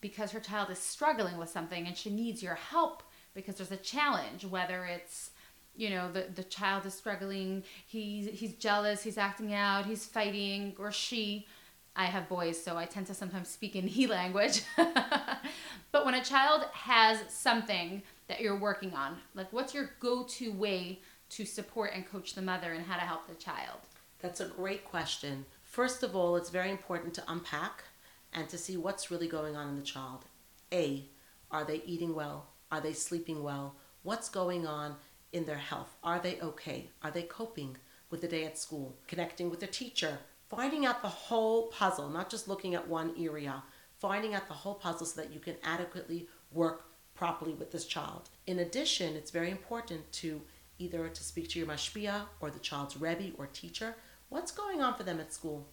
because 0.00 0.32
her 0.32 0.40
child 0.40 0.70
is 0.70 0.78
struggling 0.78 1.38
with 1.38 1.48
something 1.48 1.86
and 1.86 1.96
she 1.96 2.10
needs 2.10 2.42
your 2.42 2.54
help 2.54 3.02
because 3.34 3.56
there's 3.56 3.70
a 3.70 3.76
challenge, 3.76 4.44
whether 4.44 4.84
it's 4.84 5.30
you 5.76 5.88
know 5.88 6.10
the 6.10 6.26
the 6.34 6.42
child 6.42 6.84
is 6.84 6.94
struggling, 6.94 7.62
he's 7.86 8.26
he's 8.38 8.54
jealous, 8.54 9.02
he's 9.02 9.18
acting 9.18 9.54
out, 9.54 9.86
he's 9.86 10.06
fighting, 10.06 10.74
or 10.78 10.90
she. 10.90 11.46
I 11.96 12.04
have 12.04 12.28
boys, 12.28 12.62
so 12.62 12.76
I 12.76 12.86
tend 12.86 13.08
to 13.08 13.14
sometimes 13.14 13.48
speak 13.48 13.76
in 13.76 13.86
he 13.86 14.06
language. 14.06 14.62
but 14.76 16.04
when 16.04 16.14
a 16.14 16.24
child 16.24 16.64
has 16.72 17.18
something 17.28 18.02
that 18.28 18.40
you're 18.40 18.58
working 18.58 18.94
on, 18.94 19.16
like 19.34 19.52
what's 19.52 19.74
your 19.74 19.90
go-to 20.00 20.52
way 20.52 21.00
to 21.30 21.44
support 21.44 21.92
and 21.94 22.08
coach 22.08 22.34
the 22.34 22.42
mother 22.42 22.72
and 22.72 22.84
how 22.84 22.96
to 22.96 23.02
help 23.02 23.26
the 23.28 23.34
child? 23.34 23.78
That's 24.20 24.40
a 24.40 24.46
great 24.46 24.84
question. 24.84 25.46
First 25.70 26.02
of 26.02 26.16
all, 26.16 26.34
it's 26.34 26.50
very 26.50 26.68
important 26.68 27.14
to 27.14 27.22
unpack 27.28 27.84
and 28.32 28.48
to 28.48 28.58
see 28.58 28.76
what's 28.76 29.08
really 29.08 29.28
going 29.28 29.54
on 29.54 29.68
in 29.68 29.76
the 29.76 29.82
child. 29.82 30.24
A, 30.72 31.04
are 31.48 31.62
they 31.62 31.80
eating 31.86 32.12
well? 32.12 32.48
Are 32.72 32.80
they 32.80 32.92
sleeping 32.92 33.44
well? 33.44 33.76
What's 34.02 34.28
going 34.28 34.66
on 34.66 34.96
in 35.32 35.44
their 35.44 35.58
health? 35.58 35.94
Are 36.02 36.18
they 36.18 36.40
okay? 36.40 36.90
Are 37.04 37.12
they 37.12 37.22
coping 37.22 37.76
with 38.10 38.20
the 38.20 38.26
day 38.26 38.44
at 38.44 38.58
school? 38.58 38.96
Connecting 39.06 39.48
with 39.48 39.60
their 39.60 39.68
teacher? 39.68 40.18
Finding 40.48 40.86
out 40.86 41.02
the 41.02 41.08
whole 41.08 41.68
puzzle, 41.68 42.08
not 42.08 42.30
just 42.30 42.48
looking 42.48 42.74
at 42.74 42.88
one 42.88 43.14
area. 43.16 43.62
Finding 44.00 44.34
out 44.34 44.48
the 44.48 44.54
whole 44.54 44.74
puzzle 44.74 45.06
so 45.06 45.20
that 45.20 45.32
you 45.32 45.38
can 45.38 45.54
adequately 45.62 46.26
work 46.50 46.86
properly 47.14 47.54
with 47.54 47.70
this 47.70 47.84
child. 47.86 48.28
In 48.48 48.58
addition, 48.58 49.14
it's 49.14 49.30
very 49.30 49.52
important 49.52 50.10
to 50.14 50.42
either 50.80 51.08
to 51.08 51.22
speak 51.22 51.48
to 51.50 51.60
your 51.60 51.68
mashpia 51.68 52.22
or 52.40 52.50
the 52.50 52.58
child's 52.58 52.96
rebbe 52.96 53.30
or 53.38 53.46
teacher 53.46 53.94
What's 54.30 54.52
going 54.52 54.80
on 54.80 54.94
for 54.94 55.02
them 55.02 55.18
at 55.18 55.32
school? 55.32 55.66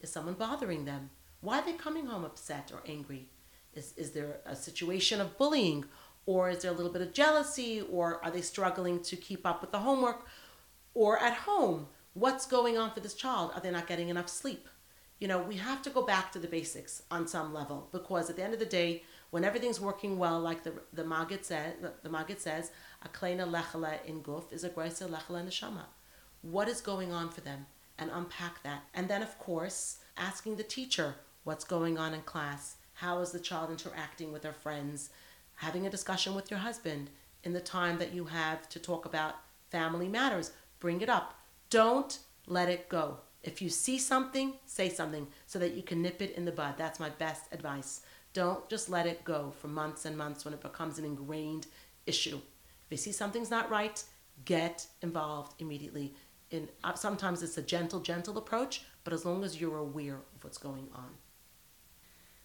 Is 0.00 0.12
someone 0.12 0.34
bothering 0.34 0.84
them? 0.84 1.10
Why 1.40 1.58
are 1.58 1.64
they 1.64 1.72
coming 1.72 2.06
home 2.06 2.24
upset 2.24 2.70
or 2.72 2.80
angry? 2.86 3.28
Is, 3.74 3.92
is 3.96 4.12
there 4.12 4.38
a 4.46 4.54
situation 4.54 5.20
of 5.20 5.36
bullying? 5.36 5.84
Or 6.24 6.48
is 6.48 6.62
there 6.62 6.70
a 6.70 6.74
little 6.74 6.92
bit 6.92 7.02
of 7.02 7.12
jealousy? 7.12 7.82
Or 7.90 8.24
are 8.24 8.30
they 8.30 8.40
struggling 8.40 9.02
to 9.02 9.16
keep 9.16 9.44
up 9.44 9.60
with 9.60 9.72
the 9.72 9.80
homework? 9.80 10.26
Or 10.94 11.18
at 11.18 11.34
home, 11.38 11.88
what's 12.14 12.46
going 12.46 12.78
on 12.78 12.92
for 12.92 13.00
this 13.00 13.14
child? 13.14 13.50
Are 13.56 13.60
they 13.60 13.72
not 13.72 13.88
getting 13.88 14.10
enough 14.10 14.28
sleep? 14.28 14.68
You 15.18 15.26
know, 15.26 15.42
we 15.42 15.56
have 15.56 15.82
to 15.82 15.90
go 15.90 16.06
back 16.06 16.30
to 16.32 16.38
the 16.38 16.46
basics 16.46 17.02
on 17.10 17.26
some 17.26 17.52
level 17.52 17.88
because 17.90 18.30
at 18.30 18.36
the 18.36 18.44
end 18.44 18.54
of 18.54 18.60
the 18.60 18.64
day, 18.64 19.02
when 19.30 19.42
everything's 19.42 19.80
working 19.80 20.18
well, 20.18 20.38
like 20.38 20.62
the 20.62 20.72
the 20.92 21.02
Maggid 21.02 21.44
says, 21.44 21.74
the, 21.82 21.92
the 22.04 22.08
Maggid 22.08 22.40
says, 22.40 22.70
a 23.02 23.08
kleina 23.08 23.44
lechala 23.44 24.04
in 24.04 24.22
guf 24.22 24.52
is 24.52 24.62
a 24.62 24.70
greisa 24.70 25.08
lechala 25.08 25.44
neshama. 25.44 25.86
What 26.42 26.68
is 26.68 26.80
going 26.80 27.12
on 27.12 27.30
for 27.30 27.40
them? 27.40 27.66
And 27.98 28.10
unpack 28.12 28.62
that. 28.62 28.84
And 28.94 29.08
then, 29.08 29.22
of 29.22 29.38
course, 29.38 29.98
asking 30.16 30.56
the 30.56 30.62
teacher 30.62 31.14
what's 31.44 31.64
going 31.64 31.98
on 31.98 32.14
in 32.14 32.20
class. 32.22 32.76
How 32.94 33.20
is 33.20 33.30
the 33.30 33.40
child 33.40 33.70
interacting 33.70 34.32
with 34.32 34.42
their 34.42 34.52
friends? 34.52 35.10
Having 35.56 35.86
a 35.86 35.90
discussion 35.90 36.34
with 36.34 36.50
your 36.50 36.60
husband 36.60 37.10
in 37.44 37.52
the 37.52 37.60
time 37.60 37.98
that 37.98 38.12
you 38.12 38.24
have 38.26 38.68
to 38.70 38.78
talk 38.78 39.06
about 39.06 39.36
family 39.70 40.08
matters. 40.08 40.52
Bring 40.80 41.00
it 41.00 41.08
up. 41.08 41.34
Don't 41.70 42.18
let 42.46 42.68
it 42.68 42.88
go. 42.88 43.18
If 43.42 43.62
you 43.62 43.68
see 43.68 43.98
something, 43.98 44.54
say 44.66 44.88
something 44.88 45.28
so 45.46 45.58
that 45.58 45.74
you 45.74 45.82
can 45.82 46.02
nip 46.02 46.20
it 46.20 46.36
in 46.36 46.44
the 46.44 46.52
bud. 46.52 46.74
That's 46.76 47.00
my 47.00 47.10
best 47.10 47.44
advice. 47.52 48.02
Don't 48.32 48.68
just 48.68 48.88
let 48.88 49.06
it 49.06 49.24
go 49.24 49.52
for 49.58 49.68
months 49.68 50.04
and 50.04 50.16
months 50.16 50.44
when 50.44 50.54
it 50.54 50.60
becomes 50.60 50.98
an 50.98 51.04
ingrained 51.04 51.66
issue. 52.06 52.36
If 52.36 52.90
you 52.90 52.96
see 52.96 53.12
something's 53.12 53.50
not 53.50 53.70
right, 53.70 54.02
get 54.44 54.86
involved 55.02 55.60
immediately 55.60 56.14
in 56.50 56.68
uh, 56.84 56.94
sometimes 56.94 57.42
it's 57.42 57.58
a 57.58 57.62
gentle, 57.62 58.00
gentle 58.00 58.38
approach, 58.38 58.82
but 59.04 59.12
as 59.12 59.24
long 59.24 59.44
as 59.44 59.60
you're 59.60 59.78
aware 59.78 60.14
of 60.14 60.44
what's 60.44 60.58
going 60.58 60.88
on. 60.94 61.10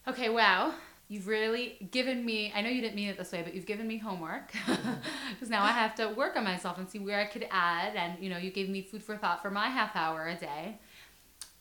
Okay, 0.07 0.29
wow. 0.29 0.73
You've 1.07 1.27
really 1.27 1.87
given 1.91 2.25
me, 2.25 2.51
I 2.55 2.61
know 2.61 2.69
you 2.69 2.81
didn't 2.81 2.95
mean 2.95 3.09
it 3.09 3.17
this 3.17 3.31
way, 3.31 3.41
but 3.43 3.53
you've 3.53 3.65
given 3.65 3.87
me 3.87 3.97
homework 3.97 4.51
because 4.65 5.49
now 5.49 5.63
I 5.63 5.71
have 5.71 5.95
to 5.95 6.09
work 6.09 6.35
on 6.35 6.43
myself 6.43 6.77
and 6.77 6.89
see 6.89 6.99
where 6.99 7.19
I 7.19 7.25
could 7.25 7.45
add. 7.51 7.95
And, 7.95 8.21
you 8.23 8.29
know, 8.29 8.37
you 8.37 8.51
gave 8.51 8.69
me 8.69 8.81
food 8.81 9.03
for 9.03 9.15
thought 9.15 9.41
for 9.41 9.51
my 9.51 9.67
half 9.67 9.95
hour 9.95 10.27
a 10.27 10.35
day. 10.35 10.79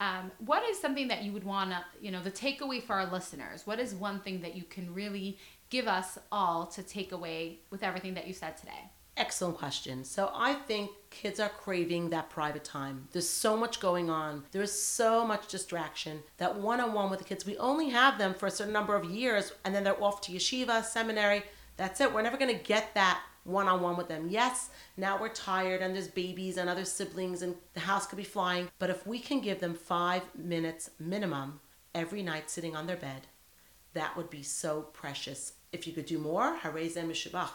Um, 0.01 0.33
what 0.39 0.69
is 0.69 0.81
something 0.81 1.09
that 1.09 1.23
you 1.23 1.33
would 1.33 1.45
want 1.45 1.71
to, 1.71 1.85
you 2.01 2.11
know, 2.11 2.23
the 2.23 2.31
takeaway 2.31 2.83
for 2.83 2.95
our 2.95 3.07
listeners? 3.11 3.67
What 3.67 3.79
is 3.79 3.95
one 3.95 4.21
thing 4.21 4.41
that 4.41 4.57
you 4.57 4.65
can 4.65 4.93
really 4.93 5.39
give 5.71 5.87
us 5.87 6.19
all 6.33 6.67
to 6.67 6.83
take 6.83 7.13
away 7.13 7.61
with 7.71 7.83
everything 7.83 8.15
that 8.15 8.27
you 8.27 8.33
said 8.33 8.57
today? 8.57 8.91
Excellent 9.17 9.59
question. 9.59 10.05
So 10.05 10.31
I 10.35 10.55
think 10.55 10.91
kids 11.11 11.39
are 11.39 11.51
craving 11.51 12.11
that 12.11 12.31
private 12.31 12.65
time. 12.65 13.09
There's 13.13 13.29
so 13.29 13.57
much 13.57 13.79
going 13.79 14.09
on. 14.09 14.45
There's 14.53 14.73
so 14.73 15.27
much 15.27 15.49
distraction 15.49 16.23
that 16.39 16.57
one-on-one 16.57 17.11
with 17.11 17.19
the 17.19 17.25
kids, 17.27 17.45
we 17.45 17.59
only 17.59 17.91
have 17.91 18.17
them 18.17 18.33
for 18.33 18.47
a 18.47 18.51
certain 18.51 18.73
number 18.73 18.97
of 18.97 19.05
years 19.05 19.53
and 19.65 19.75
then 19.75 19.85
they're 19.85 20.03
off 20.03 20.23
to 20.23 20.33
yeshiva, 20.33 20.83
seminary. 20.83 21.43
That's 21.77 22.01
it. 22.01 22.13
We're 22.13 22.23
never 22.23 22.39
going 22.39 22.57
to 22.57 22.65
get 22.65 22.95
that 22.95 23.21
one-on-one 23.45 23.97
with 23.97 24.09
them. 24.09 24.29
Yes, 24.31 24.71
now 24.97 25.21
we're 25.21 25.29
tired 25.29 25.83
and 25.83 25.95
there's 25.95 26.09
babies 26.09 26.57
and 26.57 26.71
other 26.71 26.85
siblings 26.85 27.43
and 27.43 27.55
the 27.75 27.81
house 27.81 28.07
could 28.07 28.17
be 28.17 28.25
flying. 28.25 28.71
But 28.79 28.89
if 28.89 29.07
we 29.07 29.19
can 29.19 29.41
give 29.41 29.61
them 29.61 29.75
five 29.75 30.23
minutes 30.35 30.89
minimum 30.99 31.61
every 31.95 32.23
night 32.23 32.49
sitting 32.49 32.75
on 32.75 32.87
their 32.87 32.97
bed, 32.97 33.27
that 33.93 34.17
would 34.17 34.31
be 34.31 34.43
so 34.43 34.83
precious. 34.93 35.53
If 35.71 35.87
you 35.87 35.93
could 35.93 36.07
do 36.07 36.19
more, 36.19 36.57
harei 36.63 36.91
zeh 36.91 37.05
meshubach. 37.05 37.51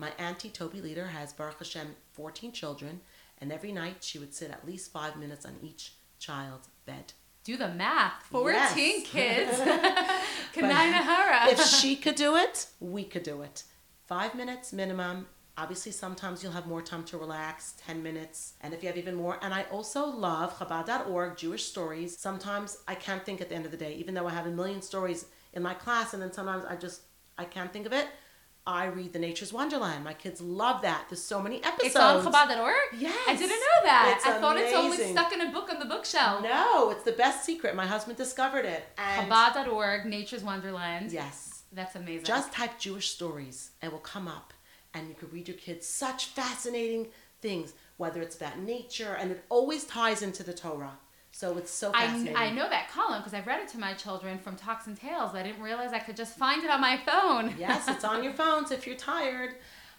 My 0.00 0.12
auntie 0.16 0.48
Toby 0.48 0.80
Leader 0.80 1.08
has 1.08 1.34
Baruch 1.34 1.58
Hashem 1.58 1.94
14 2.12 2.52
children, 2.52 3.02
and 3.36 3.52
every 3.52 3.70
night 3.70 3.96
she 4.00 4.18
would 4.18 4.32
sit 4.32 4.50
at 4.50 4.66
least 4.66 4.90
five 4.90 5.16
minutes 5.16 5.44
on 5.44 5.58
each 5.62 5.92
child's 6.18 6.70
bed. 6.86 7.12
Do 7.44 7.58
the 7.58 7.68
math. 7.68 8.22
14 8.30 8.54
Yes. 8.54 9.06
kids. 9.06 9.58
Kanai 10.54 11.52
if 11.52 11.62
she 11.66 11.96
could 11.96 12.14
do 12.14 12.36
it, 12.36 12.68
we 12.80 13.04
could 13.04 13.24
do 13.24 13.42
it. 13.42 13.64
Five 14.06 14.34
minutes 14.34 14.72
minimum. 14.72 15.26
Obviously, 15.58 15.92
sometimes 15.92 16.42
you'll 16.42 16.52
have 16.52 16.66
more 16.66 16.80
time 16.80 17.04
to 17.04 17.18
relax, 17.18 17.74
10 17.86 18.02
minutes. 18.02 18.54
And 18.62 18.72
if 18.72 18.82
you 18.82 18.88
have 18.88 18.96
even 18.96 19.14
more, 19.14 19.38
and 19.42 19.52
I 19.52 19.64
also 19.64 20.06
love 20.06 20.56
Chabad.org, 20.58 21.36
Jewish 21.36 21.64
stories. 21.66 22.16
Sometimes 22.16 22.78
I 22.88 22.94
can't 22.94 23.22
think 23.22 23.42
at 23.42 23.50
the 23.50 23.54
end 23.54 23.66
of 23.66 23.70
the 23.70 23.76
day, 23.76 23.92
even 23.96 24.14
though 24.14 24.26
I 24.26 24.30
have 24.30 24.46
a 24.46 24.50
million 24.50 24.80
stories 24.80 25.26
in 25.52 25.62
my 25.62 25.74
class, 25.74 26.14
and 26.14 26.22
then 26.22 26.32
sometimes 26.32 26.64
I 26.64 26.76
just, 26.76 27.02
I 27.36 27.44
can't 27.44 27.70
think 27.70 27.84
of 27.84 27.92
it. 27.92 28.06
I 28.70 28.86
read 28.86 29.12
The 29.12 29.18
Nature's 29.18 29.52
Wonderland. 29.52 30.04
My 30.04 30.14
kids 30.14 30.40
love 30.40 30.82
that. 30.82 31.06
There's 31.08 31.22
so 31.22 31.42
many 31.42 31.56
episodes. 31.64 31.86
It's 31.86 31.96
on 31.96 32.24
Chabad.org? 32.24 32.74
Yes. 33.00 33.18
I 33.26 33.34
didn't 33.34 33.48
know 33.50 33.80
that. 33.84 34.14
It's 34.16 34.26
I 34.26 34.38
thought 34.40 34.56
it's 34.56 34.72
only 34.72 34.96
stuck 34.96 35.32
in 35.32 35.40
a 35.40 35.50
book 35.50 35.70
on 35.70 35.80
the 35.80 35.86
bookshelf. 35.86 36.44
No, 36.44 36.90
it's 36.90 37.02
the 37.02 37.12
best 37.12 37.44
secret. 37.44 37.74
My 37.74 37.86
husband 37.86 38.16
discovered 38.16 38.64
it. 38.64 38.84
And 38.96 39.28
Chabad.org, 39.30 40.06
Nature's 40.06 40.44
Wonderland. 40.44 41.10
yes, 41.10 41.64
That's 41.72 41.96
amazing. 41.96 42.24
just 42.24 42.52
type 42.52 42.78
Jewish 42.78 43.10
stories 43.10 43.72
and 43.82 43.90
it 43.90 43.92
will 43.92 44.00
come 44.00 44.28
up, 44.28 44.54
and 44.94 45.08
you 45.08 45.14
can 45.14 45.30
read 45.32 45.48
your 45.48 45.56
kids 45.56 45.84
such 45.86 46.26
fascinating 46.26 47.08
things, 47.42 47.72
whether 47.96 48.22
it's 48.22 48.36
about 48.36 48.60
nature, 48.60 49.16
and 49.18 49.32
it 49.32 49.44
always 49.48 49.84
ties 49.84 50.22
into 50.22 50.44
the 50.44 50.54
Torah. 50.54 50.98
So 51.32 51.56
it's 51.58 51.70
so 51.70 51.92
I, 51.94 52.06
fascinating. 52.06 52.36
I 52.36 52.50
know 52.50 52.68
that 52.68 52.90
column 52.90 53.20
because 53.20 53.34
I've 53.34 53.46
read 53.46 53.60
it 53.60 53.68
to 53.68 53.78
my 53.78 53.94
children 53.94 54.38
from 54.38 54.56
Talks 54.56 54.86
and 54.86 54.96
Tales. 54.96 55.34
I 55.34 55.42
didn't 55.42 55.62
realize 55.62 55.92
I 55.92 55.98
could 55.98 56.16
just 56.16 56.36
find 56.36 56.62
it 56.64 56.70
on 56.70 56.80
my 56.80 56.98
phone. 57.06 57.54
yes, 57.58 57.88
it's 57.88 58.04
on 58.04 58.22
your 58.24 58.32
phones 58.32 58.70
if 58.70 58.86
you're 58.86 58.96
tired. 58.96 59.54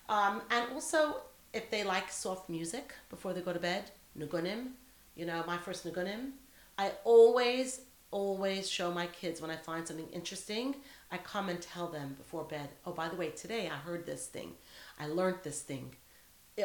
Um, 0.09 0.41
and 0.51 0.71
also, 0.73 1.21
if 1.53 1.69
they 1.71 1.83
like 1.83 2.11
soft 2.11 2.49
music 2.49 2.93
before 3.09 3.33
they 3.33 3.41
go 3.41 3.53
to 3.53 3.59
bed, 3.59 3.91
nugunim, 4.17 4.71
you 5.15 5.25
know, 5.25 5.43
my 5.47 5.57
first 5.57 5.85
nugunim, 5.85 6.31
I 6.77 6.91
always, 7.03 7.81
always 8.11 8.69
show 8.69 8.91
my 8.91 9.07
kids 9.07 9.41
when 9.41 9.51
I 9.51 9.55
find 9.55 9.87
something 9.87 10.07
interesting, 10.11 10.75
I 11.11 11.17
come 11.17 11.49
and 11.49 11.61
tell 11.61 11.87
them 11.87 12.15
before 12.17 12.43
bed, 12.43 12.69
oh, 12.85 12.91
by 12.91 13.07
the 13.07 13.15
way, 13.15 13.29
today 13.29 13.69
I 13.71 13.77
heard 13.77 14.05
this 14.05 14.27
thing. 14.27 14.53
I 14.99 15.07
learned 15.07 15.37
this 15.43 15.61
thing. 15.61 15.95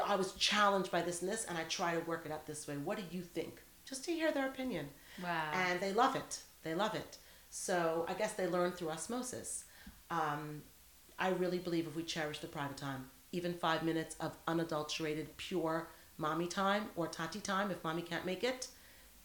I 0.05 0.16
was 0.16 0.33
challenged 0.33 0.90
by 0.90 1.02
this 1.02 1.22
and 1.22 1.31
this, 1.31 1.44
and 1.44 1.57
I 1.57 1.62
try 1.64 1.94
to 1.94 2.00
work 2.00 2.26
it 2.26 2.33
out 2.33 2.46
this 2.46 2.66
way. 2.66 2.76
What 2.76 2.98
do 2.98 3.05
you 3.11 3.22
think? 3.22 3.62
Just 3.88 4.05
to 4.07 4.12
hear 4.12 4.33
their 4.33 4.46
opinion 4.46 4.88
Wow. 5.22 5.51
and 5.53 5.81
they 5.81 5.92
love 5.92 6.16
it. 6.16 6.40
They 6.62 6.75
love 6.75 6.94
it. 6.94 7.18
So 7.51 8.05
I 8.09 8.14
guess 8.14 8.33
they 8.35 8.46
learn 8.46 8.72
through 8.72 8.90
osmosis. 8.90 9.64
Um, 10.11 10.62
I 11.18 11.29
really 11.31 11.59
believe 11.59 11.87
if 11.87 11.96
we 11.96 12.03
cherish 12.03 12.40
the 12.40 12.49
private 12.49 12.77
time, 12.77 13.07
even 13.33 13.55
five 13.55 13.83
minutes 13.83 14.16
of 14.20 14.37
unadulterated, 14.46 15.37
pure 15.37 15.88
mommy 16.18 16.46
time 16.46 16.87
or 16.96 17.07
tati 17.07 17.40
time, 17.40 17.70
if 17.70 17.83
mommy 17.85 18.03
can't 18.03 18.27
make 18.27 18.44
it, 18.44 18.68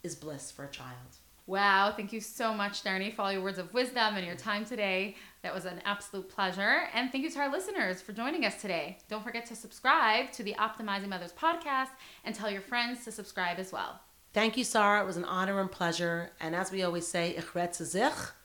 is 0.04 0.16
bliss 0.16 0.52
for 0.52 0.66
a 0.66 0.70
child. 0.70 1.18
Wow, 1.48 1.92
thank 1.98 2.14
you 2.14 2.22
so 2.22 2.54
much, 2.54 2.84
Darnie, 2.84 3.14
for 3.14 3.24
all 3.24 3.32
your 3.34 3.42
words 3.42 3.58
of 3.58 3.74
wisdom 3.74 4.16
and 4.16 4.26
your 4.26 4.36
time 4.36 4.64
today. 4.64 5.16
That 5.42 5.54
was 5.54 5.66
an 5.66 5.82
absolute 5.84 6.30
pleasure. 6.30 6.84
And 6.94 7.12
thank 7.12 7.24
you 7.24 7.30
to 7.32 7.40
our 7.40 7.52
listeners 7.52 8.00
for 8.02 8.14
joining 8.14 8.46
us 8.46 8.62
today. 8.62 9.00
Don't 9.10 9.24
forget 9.24 9.46
to 9.48 9.56
subscribe 9.56 10.32
to 10.34 10.44
the 10.44 10.54
Optimizing 10.54 11.10
Mothers 11.10 11.34
podcast 11.34 11.90
and 12.24 12.34
tell 12.34 12.50
your 12.50 12.62
friends 12.62 13.04
to 13.06 13.12
subscribe 13.12 13.58
as 13.60 13.74
well. 13.74 14.00
Thank 14.34 14.56
you, 14.56 14.64
Sarah. 14.64 15.04
It 15.04 15.06
was 15.06 15.18
an 15.18 15.26
honor 15.26 15.60
and 15.60 15.70
pleasure. 15.70 16.32
And 16.40 16.56
as 16.56 16.72
we 16.72 16.84
always 16.84 17.06
say. 17.06 17.38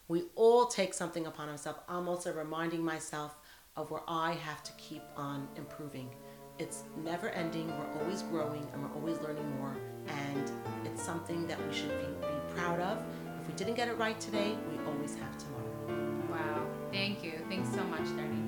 We 0.09 0.23
all 0.35 0.67
take 0.67 0.95
something 0.95 1.27
upon 1.27 1.49
ourselves. 1.49 1.79
I'm 1.89 2.09
also 2.09 2.33
reminding 2.33 2.85
myself 2.85 3.37
of 3.77 3.91
where 3.91 4.03
I 4.09 4.33
have 4.33 4.65
to 4.65 4.73
keep 4.73 5.03
on 5.17 5.49
improving. 5.57 6.11
It's 6.59 6.85
never 7.05 7.29
ending. 7.29 7.69
We're 7.69 8.03
always 8.03 8.23
growing 8.23 8.67
and 8.73 8.83
we're 8.83 8.95
always 8.95 9.21
learning 9.21 9.49
more. 9.61 9.77
And 10.09 10.51
it's 10.85 11.03
something 11.03 11.47
that 11.47 11.65
we 11.65 11.73
should 11.73 11.97
be, 12.01 12.27
be 12.27 12.55
proud 12.55 12.81
of. 12.81 12.99
If 13.41 13.49
we 13.49 13.55
didn't 13.55 13.75
get 13.75 13.89
it 13.89 13.97
right 13.99 14.19
today, 14.21 14.57
we 14.71 14.85
always 14.87 15.17
have 15.17 15.37
tomorrow. 15.39 16.27
Wow. 16.31 16.67
Thank 16.91 17.23
you. 17.23 17.35
Thanks 17.49 17.69
so 17.71 17.85
much, 17.85 18.03
Darnie. 18.03 18.46